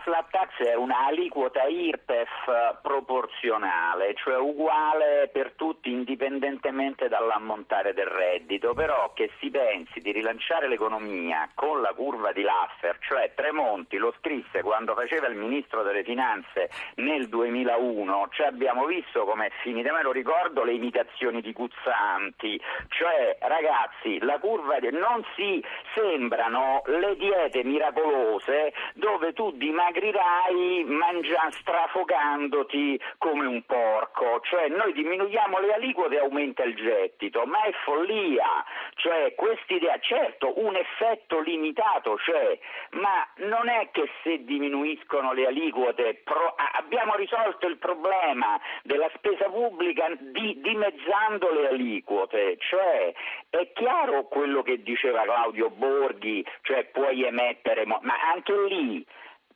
flat 0.00 0.30
tax 0.30 0.62
è 0.62 0.74
una 0.74 1.06
aliquota 1.06 1.64
IRPEF 1.64 2.80
proporzionale, 2.80 4.14
cioè 4.14 4.38
uguale 4.38 5.28
per 5.32 5.52
tutti 5.52 5.90
indipendentemente 5.90 7.08
dall'ammontare 7.08 7.92
del 7.92 8.06
reddito, 8.06 8.74
però 8.74 9.12
che 9.12 9.30
si 9.38 9.50
pensi 9.50 10.00
di 10.00 10.12
rilanciare 10.12 10.68
l'economia 10.68 11.48
con 11.54 11.80
la 11.80 11.92
curva 11.94 12.32
di 12.32 12.42
Laffer, 12.42 12.98
cioè 13.00 13.32
Tremonti 13.34 13.98
lo 13.98 14.14
scrisse 14.18 14.62
quando 14.62 14.94
faceva 14.94 15.26
il 15.26 15.36
ministro 15.36 15.82
delle 15.82 16.04
finanze 16.04 16.70
nel 16.96 17.28
2001, 17.28 18.28
cioè 18.32 18.46
abbiamo 18.46 18.86
visto 18.86 19.24
come 19.24 19.46
è 19.46 19.50
finita, 19.62 19.92
me 19.92 20.02
lo 20.02 20.12
ricordo 20.12 20.64
le 20.64 20.72
imitazioni 20.72 21.40
di 21.40 21.52
Guzzanti, 21.52 22.60
cioè 22.88 23.36
ragazzi 23.40 24.18
la 24.20 24.38
curva 24.38 24.78
di... 24.78 24.90
non 24.90 25.24
si 25.36 25.62
sembrano 25.94 26.82
le 26.86 27.16
diete 27.16 27.62
miracolose 27.62 28.72
dove 28.94 29.32
tu 29.32 29.50
dimagri 29.52 29.80
dimagrirai 29.82 30.84
mangia, 30.84 31.50
strafogandoti 31.50 33.00
come 33.18 33.46
un 33.46 33.62
porco, 33.64 34.40
cioè 34.44 34.68
noi 34.68 34.92
diminuiamo 34.92 35.58
le 35.58 35.74
aliquote 35.74 36.14
e 36.16 36.20
aumenta 36.20 36.62
il 36.62 36.76
gettito, 36.76 37.44
ma 37.46 37.62
è 37.62 37.72
follia, 37.84 38.64
cioè 38.94 39.34
quest'idea, 39.34 39.98
certo 39.98 40.52
un 40.60 40.76
effetto 40.76 41.40
limitato 41.40 42.14
c'è, 42.14 42.58
ma 42.92 43.26
non 43.48 43.68
è 43.68 43.88
che 43.90 44.08
se 44.22 44.44
diminuiscono 44.44 45.32
le 45.32 45.46
aliquote 45.46 46.20
pro, 46.22 46.54
abbiamo 46.74 47.16
risolto 47.16 47.66
il 47.66 47.78
problema 47.78 48.60
della 48.84 49.10
spesa 49.16 49.46
pubblica 49.46 50.06
di, 50.18 50.60
dimezzando 50.60 51.50
le 51.50 51.68
aliquote, 51.70 52.56
cioè 52.58 53.12
è 53.50 53.72
chiaro 53.72 54.24
quello 54.28 54.62
che 54.62 54.82
diceva 54.82 55.22
Claudio 55.22 55.70
Borghi, 55.70 56.44
cioè 56.62 56.84
puoi 56.84 57.24
emettere, 57.24 57.84
ma 57.84 58.00
anche 58.32 58.52
lì 58.68 59.04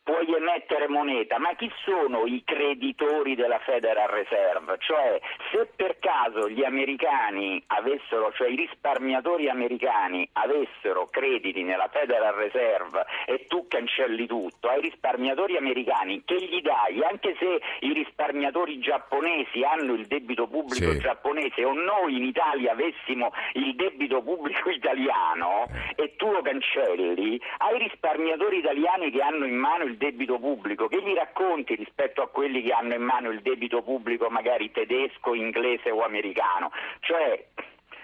puoi 0.07 0.33
emettere 0.33 0.87
moneta, 0.87 1.41
ma 1.41 1.53
chi 1.57 1.69
sono 1.83 2.27
i 2.27 2.45
creditori 2.45 3.35
della 3.35 3.59
Federal 3.59 4.07
Reserve? 4.07 4.77
Cioè, 4.79 5.21
se 5.51 5.69
per 5.75 5.99
caso 5.99 6.49
gli 6.49 6.63
americani 6.63 7.61
avessero, 7.67 8.33
cioè 8.33 8.49
i 8.49 8.55
risparmiatori 8.55 9.49
americani 9.49 10.29
avessero 10.35 11.09
crediti 11.11 11.65
nella 11.65 11.89
Federal 11.89 12.35
Reserve 12.35 13.05
e 13.27 13.47
tu 13.49 13.67
cancelli 13.67 14.29
tutto, 14.29 14.69
ai 14.69 14.81
risparmiatori 14.81 15.57
americani 15.57 16.23
che 16.25 16.37
gli 16.37 16.63
dai, 16.63 17.03
anche 17.03 17.35
se 17.41 17.61
i 17.81 17.93
risparmiatori 17.93 18.79
giapponesi 18.79 19.65
hanno 19.65 19.95
il 19.95 20.07
debito 20.07 20.47
pubblico 20.47 20.93
sì. 20.93 21.01
giapponese 21.01 21.65
o 21.65 21.73
noi 21.73 22.17
in 22.17 22.23
Italia 22.23 22.71
avessimo 22.71 23.33
il 23.55 23.75
debito 23.75 24.23
pubblico 24.23 24.71
italiano 24.71 25.67
e 25.97 26.15
tu 26.15 26.31
lo 26.31 26.43
cancelli, 26.43 27.41
ai 27.59 27.79
risparmiatori 27.79 28.59
italiani 28.59 29.11
che 29.11 29.21
hanno 29.21 29.47
in 29.47 29.57
mano 29.57 29.83
il 29.83 29.95
debito 29.97 30.39
pubblico, 30.39 30.89
che 30.89 31.03
gli 31.03 31.15
racconti 31.15 31.75
rispetto 31.75 32.23
a 32.23 32.29
quelli 32.29 32.63
che 32.63 32.73
hanno 32.73 32.95
in 32.95 33.03
mano 33.03 33.31
il 33.31 33.43
debito 33.43 33.83
pubblico 33.83 34.29
magari 34.29 34.71
tedesco, 34.71 35.35
inglese 35.35 35.91
o 35.91 36.05
americano? 36.05 36.71
Cioè, 37.01 37.47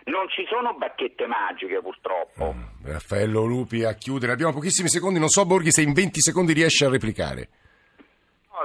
non 0.04 0.28
ci 0.28 0.44
sono 0.48 0.74
bacchette 0.74 1.26
magiche 1.26 1.80
purtroppo. 1.80 2.54
Mm, 2.54 2.90
Raffaello 2.90 3.44
Lupi 3.44 3.84
a 3.84 3.94
chiudere, 3.94 4.32
abbiamo 4.32 4.52
pochissimi 4.52 4.88
secondi, 4.88 5.18
non 5.18 5.28
so 5.28 5.46
Borghi 5.46 5.70
se 5.70 5.82
in 5.82 5.92
20 5.92 6.20
secondi 6.20 6.52
riesce 6.52 6.84
a 6.84 6.90
replicare 6.90 7.48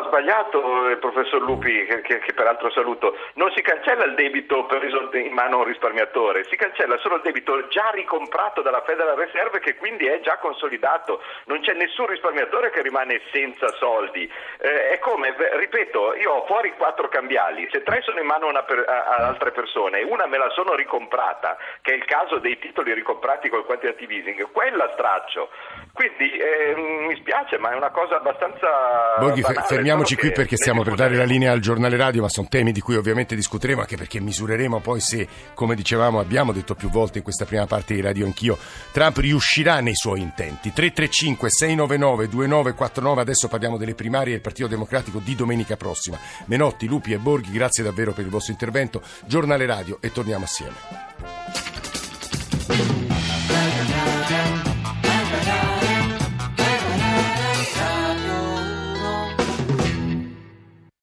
sbagliato 0.06 0.88
il 0.90 0.98
professor 0.98 1.42
Lupi, 1.42 1.86
che, 1.86 2.02
che, 2.02 2.20
che, 2.20 2.34
peraltro 2.34 2.70
saluto, 2.72 3.16
non 3.36 3.52
si 3.56 3.62
cancella 3.62 4.04
il 4.04 4.16
debito 4.16 4.66
per 4.66 4.84
in 5.14 5.34
mano 5.34 5.56
a 5.56 5.60
un 5.60 5.64
risparmiatore, 5.66 6.44
si 6.46 6.56
cancella 6.56 6.98
solo 6.98 7.16
il 7.16 7.22
debito 7.22 7.68
già 7.70 7.90
ricomprato 7.92 8.62
dalla 8.62 8.82
Federal 8.82 9.16
Reserve 9.16 9.60
che 9.60 9.76
quindi 9.76 10.06
è 10.06 10.20
già 10.20 10.38
consolidato, 10.38 11.22
non 11.46 11.62
c'è 11.62 11.74
nessun 11.74 12.08
risparmiatore 12.08 12.70
che 12.70 12.82
rimane 12.82 13.22
senza 13.32 13.70
soldi. 13.80 14.30
Eh, 14.60 14.90
è 14.90 15.00
come, 15.00 15.36
ripeto, 15.38 16.16
io 16.16 16.32
ho 16.32 16.46
fuori 16.46 16.74
quattro 16.76 17.08
cambiali, 17.08 17.68
se 17.72 17.84
tre 17.84 18.02
sono 18.02 18.20
in 18.20 18.26
mano 18.26 18.52
per, 18.66 18.84
a, 18.88 19.04
ad 19.16 19.24
altre 19.24 19.52
persone 19.52 20.00
e 20.00 20.04
una 20.04 20.26
me 20.26 20.38
la 20.38 20.50
sono 20.50 20.76
ricomprata, 20.76 21.58
che 21.82 21.94
è 21.94 21.96
il 21.96 22.06
caso 22.06 22.40
dei 22.40 22.60
titoli 22.60 22.94
ricomprati 22.94 23.50
col 23.50 23.66
quantitative 23.66 24.14
easing, 24.14 24.52
quella 24.52 24.90
straccio. 24.94 25.50
Quindi 25.94 26.32
eh, 26.38 26.76
mi 26.76 27.16
spiace, 27.16 27.58
ma 27.58 27.72
è 27.72 27.76
una 27.76 27.90
cosa 27.90 28.18
abbastanza... 28.18 29.16
Borghi, 29.18 29.42
fermiamoci 29.78 30.16
qui 30.16 30.32
perché 30.32 30.58
stiamo 30.58 30.82
per 30.82 30.96
dare 30.96 31.16
la 31.16 31.24
linea 31.24 31.52
al 31.52 31.60
giornale 31.60 31.98
radio, 31.98 32.24
ma 32.24 32.30
sono 32.30 32.48
temi 32.50 32.72
di 32.72 32.82
cui 32.82 32.96
ovviamente 32.96 33.36
discuteremo, 33.36 33.82
anche 33.82 33.96
perché 33.96 34.20
misureremo 34.20 34.80
poi 34.80 35.00
se, 35.00 35.28
come 35.54 35.76
dicevamo, 35.76 36.20
abbiamo 36.20 36.52
detto 36.52 36.74
più 36.74 36.90
volte 36.90 37.20
in 37.20 37.24
questa 37.24 37.46
prima 37.46 37.68
parte 37.68 37.94
di 37.94 38.02
Radio 38.02 38.26
Anch'io, 38.26 38.58
Trump 38.92 39.18
riuscirà 39.18 39.80
nei 39.80 39.96
suoi 39.96 40.22
intenti. 40.22 40.74
335 40.74 41.50
699 41.50 42.28
2949, 42.28 43.22
adesso 43.22 43.48
parliamo 43.48 43.78
delle 43.78 43.94
primarie 43.94 44.34
del 44.34 44.42
Partito 44.42 44.68
Democratico 44.68 45.20
di 45.24 45.36
domenica 45.36 45.78
prossima. 45.78 46.18
Menotti, 46.46 46.88
Lupi 46.88 47.14
e 47.14 47.18
Borghi, 47.18 47.52
grazie 47.52 47.84
davvero 47.84 48.14
per 48.14 48.26
il 48.26 48.32
vostro 48.32 48.54
intervento. 48.54 49.02
Giornale 49.26 49.66
radio 49.66 50.00
e 50.02 50.12
torniamo 50.12 50.46
assieme. 50.46 51.67